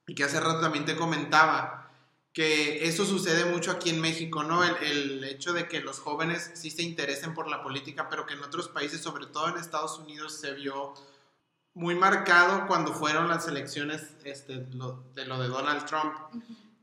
y 0.07 0.14
que 0.14 0.24
hace 0.24 0.38
rato 0.40 0.61
también 0.61 0.85
te 0.85 0.94
comentaba, 0.94 1.90
que 2.33 2.87
eso 2.87 3.07
sucede 3.07 3.44
mucho 3.46 3.70
aquí 3.70 3.90
en 3.90 4.00
México, 4.00 4.42
¿no? 4.44 4.62
El, 4.64 4.76
el 4.83 5.24
hecho 5.24 5.52
de 5.52 5.68
que 5.68 5.80
los 5.80 5.98
jóvenes 6.00 6.50
sí 6.54 6.70
se 6.70 6.83
interesen 6.83 7.33
por 7.35 7.48
la 7.48 7.62
política, 7.62 8.09
pero 8.11 8.26
que 8.26 8.35
en 8.35 8.42
otros 8.42 8.68
países, 8.68 9.00
sobre 9.00 9.26
todo 9.26 9.48
en 9.48 9.57
Estados 9.57 9.98
Unidos, 9.98 10.38
se 10.38 10.52
vio 10.52 10.94
muy 11.74 11.94
marcado 11.94 12.66
cuando 12.66 12.92
fueron 12.92 13.28
las 13.28 13.48
elecciones 13.48 14.02
este, 14.24 14.66
lo- 14.74 15.02
de 15.14 15.26
lo 15.26 15.40
de 15.40 15.48
Donald 15.48 15.87
Trump 15.87 16.14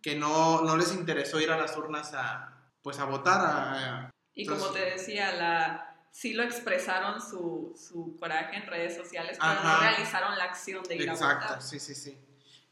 que 0.01 0.15
no, 0.15 0.61
no 0.61 0.75
les 0.77 0.93
interesó 0.93 1.39
ir 1.39 1.51
a 1.51 1.57
las 1.57 1.75
urnas 1.77 2.13
a, 2.13 2.53
pues 2.81 2.99
a 2.99 3.05
votar. 3.05 3.39
a- 3.43 4.11
Y 4.33 4.45
como 4.45 4.67
te 4.67 4.79
decía, 4.91 5.31
la, 5.33 5.95
sí 6.11 6.33
lo 6.33 6.43
expresaron 6.43 7.21
su, 7.21 7.73
su 7.77 8.17
coraje 8.19 8.57
en 8.57 8.67
redes 8.67 8.95
sociales, 8.95 9.37
pero 9.39 9.51
Ajá. 9.51 9.73
no 9.75 9.79
realizaron 9.81 10.37
la 10.37 10.45
acción 10.45 10.83
de 10.83 10.95
ir 10.95 11.09
a 11.09 11.13
exacto, 11.13 11.45
votar. 11.47 11.61
sí, 11.61 11.79
sí, 11.79 11.93
sí. 11.95 12.17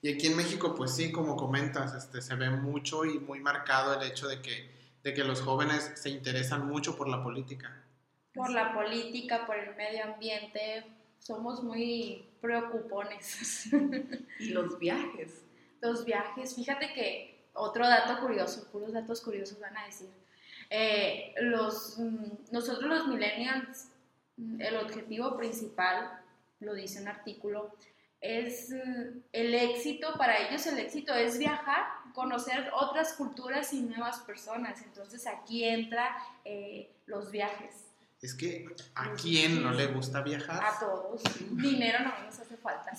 Y 0.02 0.14
aquí 0.14 0.28
en 0.28 0.38
México, 0.38 0.74
pues 0.76 0.96
sí, 0.96 1.12
como 1.12 1.36
comentas, 1.36 1.94
este, 1.94 2.22
se 2.22 2.36
ve 2.36 2.50
mucho 2.50 3.04
y 3.06 3.20
muy 3.20 3.42
marcado 3.42 4.00
el 4.00 4.08
hecho 4.10 4.28
de 4.30 4.42
que, 4.42 4.72
de 5.04 5.14
que 5.14 5.24
los 5.26 5.42
jóvenes 5.42 5.92
se 5.96 6.10
interesan 6.10 6.66
mucho 6.68 6.96
por 6.96 7.10
la 7.10 7.22
política. 7.22 7.84
Por 8.34 8.50
la 8.50 8.74
política, 8.74 9.46
por 9.46 9.58
el 9.58 9.76
medio 9.76 10.06
ambiente, 10.06 10.86
somos 11.20 11.62
muy 11.64 12.30
preocupones. 12.40 13.68
Y 14.40 14.50
los 14.52 14.80
viajes. 14.80 15.44
Los 15.82 16.06
viajes, 16.06 16.56
fíjate 16.56 16.94
que 16.94 17.40
otro 17.54 17.88
dato 17.88 18.20
curioso, 18.20 18.68
puros 18.72 18.94
datos 18.94 19.22
curiosos 19.22 19.60
van 19.60 19.78
a 19.78 19.86
decir. 19.86 20.10
Eh, 20.70 21.34
los, 21.42 21.98
mm, 21.98 22.52
nosotros 22.52 22.90
los 22.90 23.08
millennials, 23.08 23.90
mm, 24.38 24.62
el 24.62 24.78
objetivo 24.78 25.36
principal, 25.38 26.22
lo 26.60 26.74
dice 26.74 27.02
un 27.02 27.08
artículo, 27.08 27.76
es 28.22 28.72
mm, 28.72 29.20
el 29.32 29.54
éxito, 29.56 30.14
para 30.18 30.48
ellos 30.48 30.66
el 30.68 30.80
éxito 30.80 31.14
es 31.14 31.38
viajar, 31.38 31.86
conocer 32.14 32.70
otras 32.74 33.14
culturas 33.14 33.74
y 33.74 33.82
nuevas 33.82 34.20
personas. 34.20 34.82
Entonces 34.84 35.26
aquí 35.26 35.64
entra 35.64 36.18
eh, 36.46 36.92
los 37.06 37.32
viajes. 37.32 37.89
Es 38.22 38.36
que 38.36 38.68
a 38.96 39.14
quién 39.14 39.64
no 39.64 39.72
le 39.72 39.88
gusta 39.88 40.22
viajar. 40.22 40.62
A 40.64 40.78
todos. 40.78 41.22
Dinero 41.52 42.00
no 42.00 42.26
nos 42.26 42.38
hace 42.38 42.58
falta. 42.58 42.92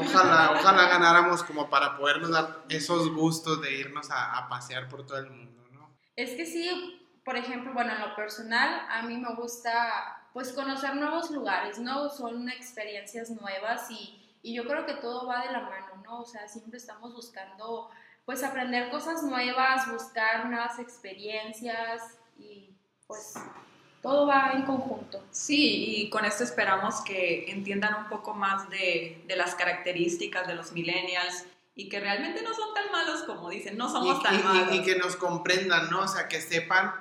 Ojalá, 0.00 0.52
ojalá 0.52 0.88
ganáramos 0.88 1.42
como 1.42 1.68
para 1.68 1.96
podernos 1.96 2.30
dar 2.30 2.64
esos 2.68 3.12
gustos 3.12 3.60
de 3.60 3.72
irnos 3.80 4.10
a, 4.10 4.38
a 4.38 4.48
pasear 4.48 4.88
por 4.88 5.04
todo 5.04 5.18
el 5.18 5.30
mundo, 5.30 5.66
¿no? 5.72 5.98
Es 6.14 6.30
que 6.36 6.46
sí, 6.46 7.10
por 7.24 7.36
ejemplo, 7.36 7.72
bueno, 7.72 7.92
en 7.92 8.00
lo 8.00 8.14
personal, 8.14 8.86
a 8.88 9.02
mí 9.02 9.16
me 9.16 9.34
gusta 9.34 10.28
pues 10.32 10.52
conocer 10.52 10.94
nuevos 10.94 11.30
lugares, 11.30 11.78
¿no? 11.78 12.08
Son 12.08 12.48
experiencias 12.48 13.30
nuevas 13.30 13.90
y, 13.90 14.38
y 14.42 14.54
yo 14.54 14.64
creo 14.64 14.86
que 14.86 14.94
todo 14.94 15.26
va 15.26 15.44
de 15.44 15.52
la 15.52 15.60
mano, 15.60 16.02
¿no? 16.04 16.20
O 16.20 16.24
sea, 16.24 16.46
siempre 16.48 16.78
estamos 16.78 17.12
buscando 17.14 17.90
pues 18.24 18.44
aprender 18.44 18.90
cosas 18.90 19.24
nuevas, 19.24 19.90
buscar 19.90 20.46
nuevas 20.46 20.78
experiencias 20.78 22.00
y 22.38 22.70
pues 23.08 23.34
todo 24.02 24.26
va 24.26 24.50
en 24.54 24.62
conjunto. 24.62 25.22
Sí, 25.30 26.02
y 26.02 26.10
con 26.10 26.24
esto 26.24 26.42
esperamos 26.44 27.00
que 27.02 27.50
entiendan 27.50 27.94
un 27.94 28.08
poco 28.08 28.34
más 28.34 28.68
de, 28.68 29.22
de 29.26 29.36
las 29.36 29.54
características 29.54 30.46
de 30.48 30.54
los 30.54 30.72
millennials 30.72 31.44
y 31.74 31.88
que 31.88 32.00
realmente 32.00 32.42
no 32.42 32.52
son 32.52 32.74
tan 32.74 32.90
malos 32.92 33.22
como 33.22 33.48
dicen, 33.48 33.78
no 33.78 33.88
somos 33.88 34.18
y, 34.18 34.22
tan 34.22 34.40
y- 34.40 34.42
malos. 34.42 34.74
y 34.74 34.82
que 34.82 34.96
nos 34.96 35.16
comprendan, 35.16 35.88
¿no? 35.90 36.00
O 36.00 36.08
sea, 36.08 36.28
que 36.28 36.40
sepan 36.40 36.92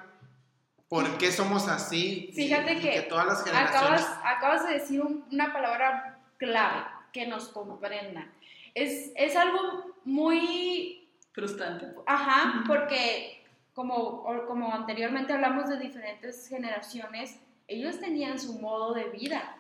por 0.88 1.18
qué 1.18 1.32
somos 1.32 1.68
así. 1.68 2.30
y- 2.30 2.34
Fíjate 2.34 2.74
y 2.76 2.80
que 2.82 3.02
todas 3.02 3.26
las 3.26 3.44
generaciones. 3.44 4.02
Acabas, 4.02 4.20
acabas 4.38 4.68
de 4.68 4.74
decir 4.76 5.02
un- 5.02 5.26
una 5.32 5.52
palabra 5.52 6.20
clave, 6.38 6.84
que 7.12 7.26
nos 7.28 7.48
comprendan. 7.50 8.32
Es, 8.76 9.12
es 9.16 9.36
algo 9.36 9.96
muy 10.06 11.10
Frustrante. 11.34 11.88
Ajá, 12.06 12.64
porque 12.68 13.41
como, 13.74 14.24
como 14.48 14.74
anteriormente 14.74 15.34
hablamos 15.34 15.70
de 15.70 15.78
diferentes 15.80 16.48
generaciones, 16.48 17.40
ellos 17.68 18.00
tenían 18.00 18.40
su 18.40 18.60
modo 18.60 18.94
de 18.94 19.06
vida. 19.06 19.58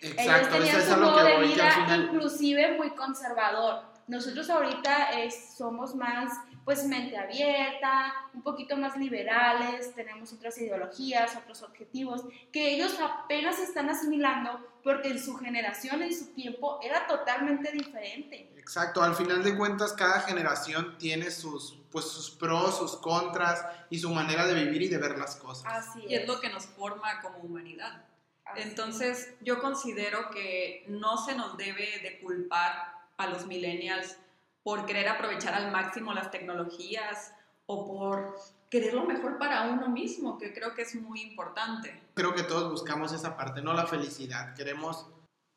ellos 0.00 0.18
Exacto, 0.18 0.56
eso 0.56 0.58
tenían 0.58 0.82
su 0.82 0.96
modo 1.00 1.16
que 1.18 1.30
de 1.30 1.36
voy, 1.36 1.46
vida 1.48 1.66
al 1.66 1.72
final. 1.84 2.04
inclusive 2.04 2.76
muy 2.76 2.90
conservador. 2.90 3.84
Nosotros 4.06 4.50
ahorita 4.50 5.12
es- 5.22 5.54
somos 5.56 5.94
más, 5.94 6.30
pues, 6.66 6.84
mente 6.86 7.16
abierta, 7.16 8.12
un 8.34 8.42
poquito 8.42 8.76
más 8.76 8.96
liberales, 8.98 9.94
tenemos 9.94 10.30
otras 10.34 10.58
ideologías, 10.58 11.34
otros 11.36 11.62
objetivos, 11.62 12.22
que 12.52 12.74
ellos 12.74 12.98
apenas 13.00 13.58
están 13.58 13.88
asimilando 13.88 14.60
porque 14.82 15.08
en 15.08 15.18
su 15.18 15.36
generación, 15.36 16.02
en 16.02 16.14
su 16.14 16.34
tiempo, 16.34 16.78
era 16.82 17.06
totalmente 17.06 17.70
diferente. 17.72 18.50
Exacto, 18.64 19.02
al 19.02 19.14
final 19.14 19.44
de 19.44 19.58
cuentas 19.58 19.92
cada 19.92 20.20
generación 20.20 20.96
tiene 20.96 21.30
sus, 21.30 21.78
pues, 21.92 22.06
sus 22.06 22.30
pros, 22.30 22.78
sus 22.78 22.96
contras 22.96 23.62
y 23.90 23.98
su 23.98 24.08
manera 24.08 24.46
de 24.46 24.54
vivir 24.54 24.80
y 24.80 24.88
de 24.88 24.96
ver 24.96 25.18
las 25.18 25.36
cosas. 25.36 25.70
Así 25.70 26.06
Y 26.08 26.14
es 26.14 26.26
lo 26.26 26.40
que 26.40 26.48
nos 26.48 26.64
forma 26.64 27.20
como 27.20 27.40
humanidad. 27.40 28.06
Así 28.46 28.60
es. 28.60 28.66
Entonces, 28.66 29.34
yo 29.42 29.60
considero 29.60 30.30
que 30.30 30.86
no 30.88 31.18
se 31.18 31.34
nos 31.34 31.58
debe 31.58 32.00
de 32.02 32.20
culpar 32.20 32.94
a 33.18 33.26
los 33.26 33.46
millennials 33.46 34.16
por 34.62 34.86
querer 34.86 35.10
aprovechar 35.10 35.52
al 35.52 35.70
máximo 35.70 36.14
las 36.14 36.30
tecnologías 36.30 37.34
o 37.66 37.86
por 37.86 38.34
querer 38.70 38.94
lo 38.94 39.04
mejor 39.04 39.36
para 39.36 39.64
uno 39.64 39.90
mismo, 39.90 40.38
que 40.38 40.54
creo 40.54 40.74
que 40.74 40.82
es 40.82 40.94
muy 40.94 41.20
importante. 41.20 42.00
Creo 42.14 42.34
que 42.34 42.44
todos 42.44 42.70
buscamos 42.70 43.12
esa 43.12 43.36
parte, 43.36 43.60
no 43.60 43.74
la 43.74 43.86
felicidad. 43.86 44.54
Queremos... 44.54 45.06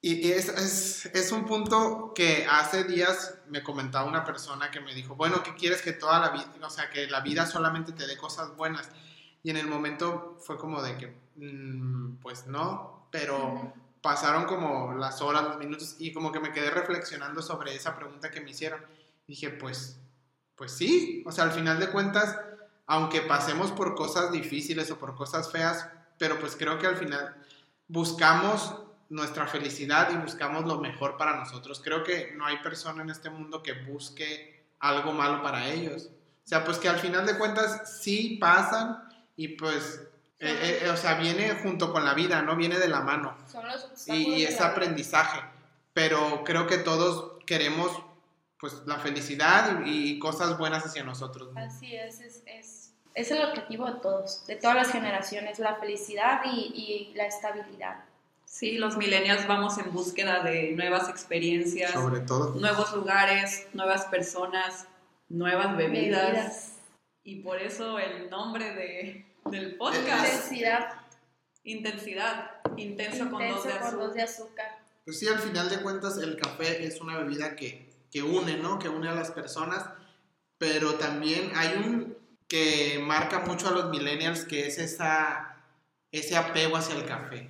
Y 0.01 0.27
y 0.27 0.31
es, 0.31 0.49
es, 0.49 1.05
es 1.07 1.31
un 1.31 1.45
punto 1.45 2.13
que 2.13 2.45
hace 2.49 2.83
días 2.83 3.39
me 3.47 3.63
comentaba 3.63 4.07
una 4.07 4.23
persona 4.23 4.69
que 4.71 4.79
me 4.79 4.93
dijo, 4.93 5.15
bueno, 5.15 5.41
¿qué 5.43 5.55
quieres 5.55 5.81
que 5.81 5.93
toda 5.93 6.19
la 6.19 6.29
vida, 6.29 6.51
o 6.61 6.69
sea, 6.69 6.89
que 6.89 7.07
la 7.07 7.21
vida 7.21 7.45
solamente 7.45 7.91
te 7.93 8.05
dé 8.07 8.17
cosas 8.17 8.55
buenas? 8.55 8.89
Y 9.43 9.49
en 9.49 9.57
el 9.57 9.67
momento 9.67 10.37
fue 10.39 10.57
como 10.57 10.81
de 10.81 10.97
que, 10.97 11.17
mm, 11.35 12.17
pues 12.17 12.47
no, 12.47 13.07
pero... 13.11 13.73
Pasaron 13.99 14.45
como 14.45 14.93
las 14.93 15.21
horas, 15.21 15.43
los 15.43 15.57
minutos 15.57 15.95
y 15.99 16.13
como 16.13 16.31
que 16.31 16.39
me 16.39 16.53
quedé 16.53 16.69
reflexionando 16.69 17.41
sobre 17.41 17.75
esa 17.75 17.95
pregunta 17.97 18.29
que 18.29 18.39
me 18.39 18.51
hicieron. 18.51 18.79
Dije, 19.27 19.49
pues, 19.49 19.99
pues 20.55 20.71
sí, 20.71 21.23
o 21.25 21.31
sea, 21.31 21.43
al 21.45 21.51
final 21.51 21.79
de 21.79 21.89
cuentas, 21.89 22.37
aunque 22.85 23.21
pasemos 23.21 23.71
por 23.71 23.95
cosas 23.95 24.31
difíciles 24.31 24.89
o 24.91 24.99
por 24.99 25.15
cosas 25.15 25.51
feas, 25.51 25.89
pero 26.17 26.39
pues 26.39 26.55
creo 26.55 26.79
que 26.79 26.87
al 26.87 26.95
final 26.95 27.35
buscamos 27.87 28.75
nuestra 29.09 29.47
felicidad 29.47 30.09
y 30.11 30.17
buscamos 30.17 30.65
lo 30.65 30.79
mejor 30.79 31.17
para 31.17 31.37
nosotros. 31.37 31.81
Creo 31.83 32.03
que 32.03 32.33
no 32.35 32.45
hay 32.45 32.57
persona 32.57 33.03
en 33.03 33.09
este 33.09 33.29
mundo 33.29 33.63
que 33.63 33.73
busque 33.73 34.65
algo 34.79 35.13
malo 35.13 35.41
para 35.41 35.67
ellos. 35.67 36.09
O 36.45 36.47
sea, 36.47 36.63
pues 36.63 36.77
que 36.77 36.89
al 36.89 36.99
final 36.99 37.25
de 37.25 37.37
cuentas 37.37 37.99
sí 38.01 38.37
pasan 38.39 39.03
y 39.35 39.49
pues, 39.49 40.01
eh, 40.39 40.49
eh, 40.49 40.79
eh, 40.83 40.89
o 40.89 40.97
sea, 40.97 41.15
viene 41.15 41.55
junto 41.61 41.91
con 41.91 42.05
la 42.05 42.13
vida, 42.13 42.41
¿no? 42.41 42.55
Viene 42.55 42.79
de 42.79 42.87
la 42.87 43.01
mano 43.01 43.37
Son 43.51 43.67
los 43.67 44.07
y, 44.07 44.43
es 44.43 44.61
aprendizaje. 44.61 45.41
Pero 45.93 46.43
creo 46.43 46.67
que 46.67 46.77
todos 46.77 47.43
queremos 47.45 47.91
pues 48.59 48.73
la 48.85 48.97
felicidad 48.97 49.81
y, 49.85 50.11
y 50.11 50.19
cosas 50.19 50.57
buenas 50.57 50.85
hacia 50.85 51.03
nosotros. 51.03 51.53
¿no? 51.53 51.59
Así 51.59 51.95
es, 51.95 52.19
es, 52.21 52.43
es, 52.45 52.93
es 53.13 53.31
el 53.31 53.43
objetivo 53.43 53.85
de 53.85 53.99
todos, 53.99 54.45
de 54.47 54.55
todas 54.55 54.75
las 54.75 54.91
generaciones, 54.91 55.59
la 55.59 55.75
felicidad 55.75 56.41
y, 56.45 56.71
y 56.73 57.13
la 57.15 57.25
estabilidad. 57.25 58.06
Sí, 58.49 58.77
los 58.77 58.95
millennials 58.95 59.45
vamos 59.45 59.77
en 59.77 59.91
búsqueda 59.91 60.41
de 60.41 60.71
nuevas 60.71 61.09
experiencias, 61.09 61.91
Sobre 61.91 62.21
todo. 62.21 62.55
nuevos 62.55 62.93
lugares, 62.93 63.67
nuevas 63.73 64.05
personas, 64.05 64.87
nuevas 65.27 65.75
bebidas. 65.75 66.25
Bebidas. 66.31 66.73
Y 67.23 67.41
por 67.41 67.61
eso 67.61 67.99
el 67.99 68.29
nombre 68.29 68.73
de, 68.73 69.25
del 69.51 69.75
podcast, 69.75 70.33
Intensidad, 70.33 71.01
Intensidad, 71.63 72.51
intenso, 72.77 73.29
con 73.29 73.45
dos 73.45 73.65
intenso 73.65 73.67
de 73.67 73.73
con 73.73 73.87
azúcar. 73.87 73.99
dos 73.99 74.13
de 74.13 74.21
azúcar. 74.21 74.77
Pues 75.03 75.19
sí, 75.19 75.27
al 75.27 75.39
final 75.39 75.69
de 75.69 75.81
cuentas 75.81 76.17
el 76.17 76.37
café 76.37 76.85
es 76.85 77.01
una 77.01 77.17
bebida 77.17 77.57
que, 77.57 77.89
que 78.09 78.23
une, 78.23 78.55
¿no? 78.57 78.79
Que 78.79 78.87
une 78.87 79.09
a 79.09 79.13
las 79.15 79.31
personas, 79.31 79.85
pero 80.57 80.93
también 80.95 81.51
hay 81.55 81.75
un 81.75 82.17
que 82.47 82.97
marca 83.05 83.39
mucho 83.39 83.67
a 83.67 83.71
los 83.71 83.89
millennials 83.89 84.45
que 84.45 84.67
es 84.67 84.77
esa, 84.77 85.57
ese 86.13 86.37
apego 86.37 86.77
hacia 86.77 86.95
el 86.95 87.05
café. 87.05 87.49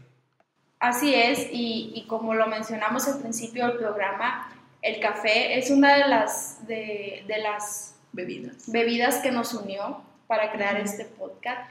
Así 0.79 1.13
es, 1.13 1.47
y, 1.51 1.91
y 1.95 2.05
como 2.07 2.33
lo 2.33 2.47
mencionamos 2.47 3.07
al 3.07 3.19
principio 3.19 3.67
del 3.67 3.77
programa, 3.77 4.53
el 4.81 4.99
café 4.99 5.57
es 5.57 5.71
una 5.71 5.95
de 5.95 6.07
las, 6.07 6.67
de, 6.67 7.23
de 7.27 7.37
las 7.39 7.95
Bebidas. 8.11 8.71
bebidas 8.71 9.17
que 9.17 9.31
nos 9.31 9.53
unió 9.53 10.01
para 10.27 10.51
crear 10.51 10.77
este 10.77 11.05
podcast. 11.05 11.69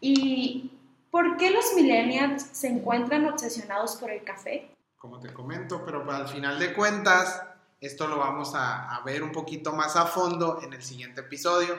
¿Y 0.00 0.72
por 1.10 1.36
qué 1.36 1.50
los 1.50 1.74
millennials 1.74 2.42
se 2.52 2.68
encuentran 2.68 3.26
obsesionados 3.26 3.96
por 3.96 4.10
el 4.10 4.22
café? 4.24 4.70
como 5.00 5.18
te 5.18 5.32
comento, 5.32 5.82
pero 5.86 6.08
al 6.12 6.28
final 6.28 6.58
de 6.58 6.74
cuentas, 6.74 7.42
esto 7.80 8.06
lo 8.06 8.18
vamos 8.18 8.54
a, 8.54 8.94
a 8.94 9.02
ver 9.02 9.22
un 9.22 9.32
poquito 9.32 9.72
más 9.72 9.96
a 9.96 10.04
fondo 10.04 10.60
en 10.62 10.74
el 10.74 10.82
siguiente 10.82 11.22
episodio. 11.22 11.74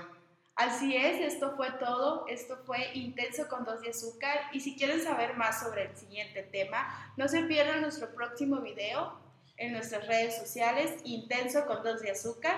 Así 0.56 0.96
es, 0.96 1.34
esto 1.34 1.56
fue 1.56 1.72
todo. 1.80 2.26
Esto 2.28 2.58
fue 2.66 2.92
Intenso 2.94 3.48
con 3.48 3.64
dos 3.66 3.82
de 3.82 3.90
azúcar. 3.90 4.38
Y 4.52 4.60
si 4.60 4.76
quieren 4.78 5.02
saber 5.02 5.36
más 5.36 5.62
sobre 5.62 5.86
el 5.86 5.98
siguiente 5.98 6.44
tema, 6.44 7.14
no 7.18 7.28
se 7.28 7.44
pierdan 7.44 7.82
nuestro 7.82 8.14
próximo 8.14 8.62
video 8.62 9.20
en 9.58 9.74
nuestras 9.74 10.08
redes 10.08 10.38
sociales, 10.38 11.00
Intenso 11.04 11.66
con 11.66 11.84
dos 11.84 12.02
de 12.02 12.12
azúcar. 12.12 12.58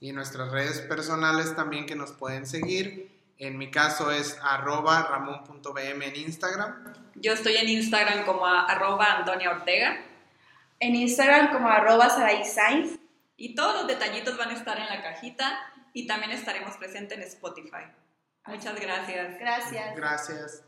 Y 0.00 0.12
nuestras 0.12 0.50
redes 0.50 0.80
personales 0.80 1.54
también 1.54 1.86
que 1.86 1.94
nos 1.94 2.12
pueden 2.12 2.46
seguir. 2.46 3.12
En 3.38 3.58
mi 3.58 3.70
caso 3.70 4.10
es 4.10 4.38
arroba 4.42 5.02
ramon.bm 5.10 6.06
en 6.06 6.16
Instagram. 6.16 6.92
Yo 7.16 7.32
estoy 7.32 7.56
en 7.56 7.68
Instagram 7.68 8.24
como 8.24 8.46
a- 8.46 8.64
arroba 8.64 9.18
Antonia 9.18 9.50
Ortega 9.50 9.96
En 10.80 10.94
Instagram 10.96 11.52
como 11.52 11.68
arroba 11.68 12.08
Sarai 12.10 12.44
Sainz. 12.44 12.98
y 13.36 13.54
todos 13.54 13.74
los 13.74 13.86
detallitos 13.88 14.36
van 14.36 14.50
a 14.50 14.54
estar 14.54 14.78
en 14.78 14.86
la 14.86 15.02
cajita 15.02 15.58
y 15.94 16.06
también 16.06 16.32
estaremos 16.32 16.76
presentes 16.76 17.16
en 17.16 17.24
Spotify. 17.24 17.86
Muchas 18.46 18.78
gracias. 18.78 19.38
Gracias. 19.38 19.96
Gracias. 19.96 20.64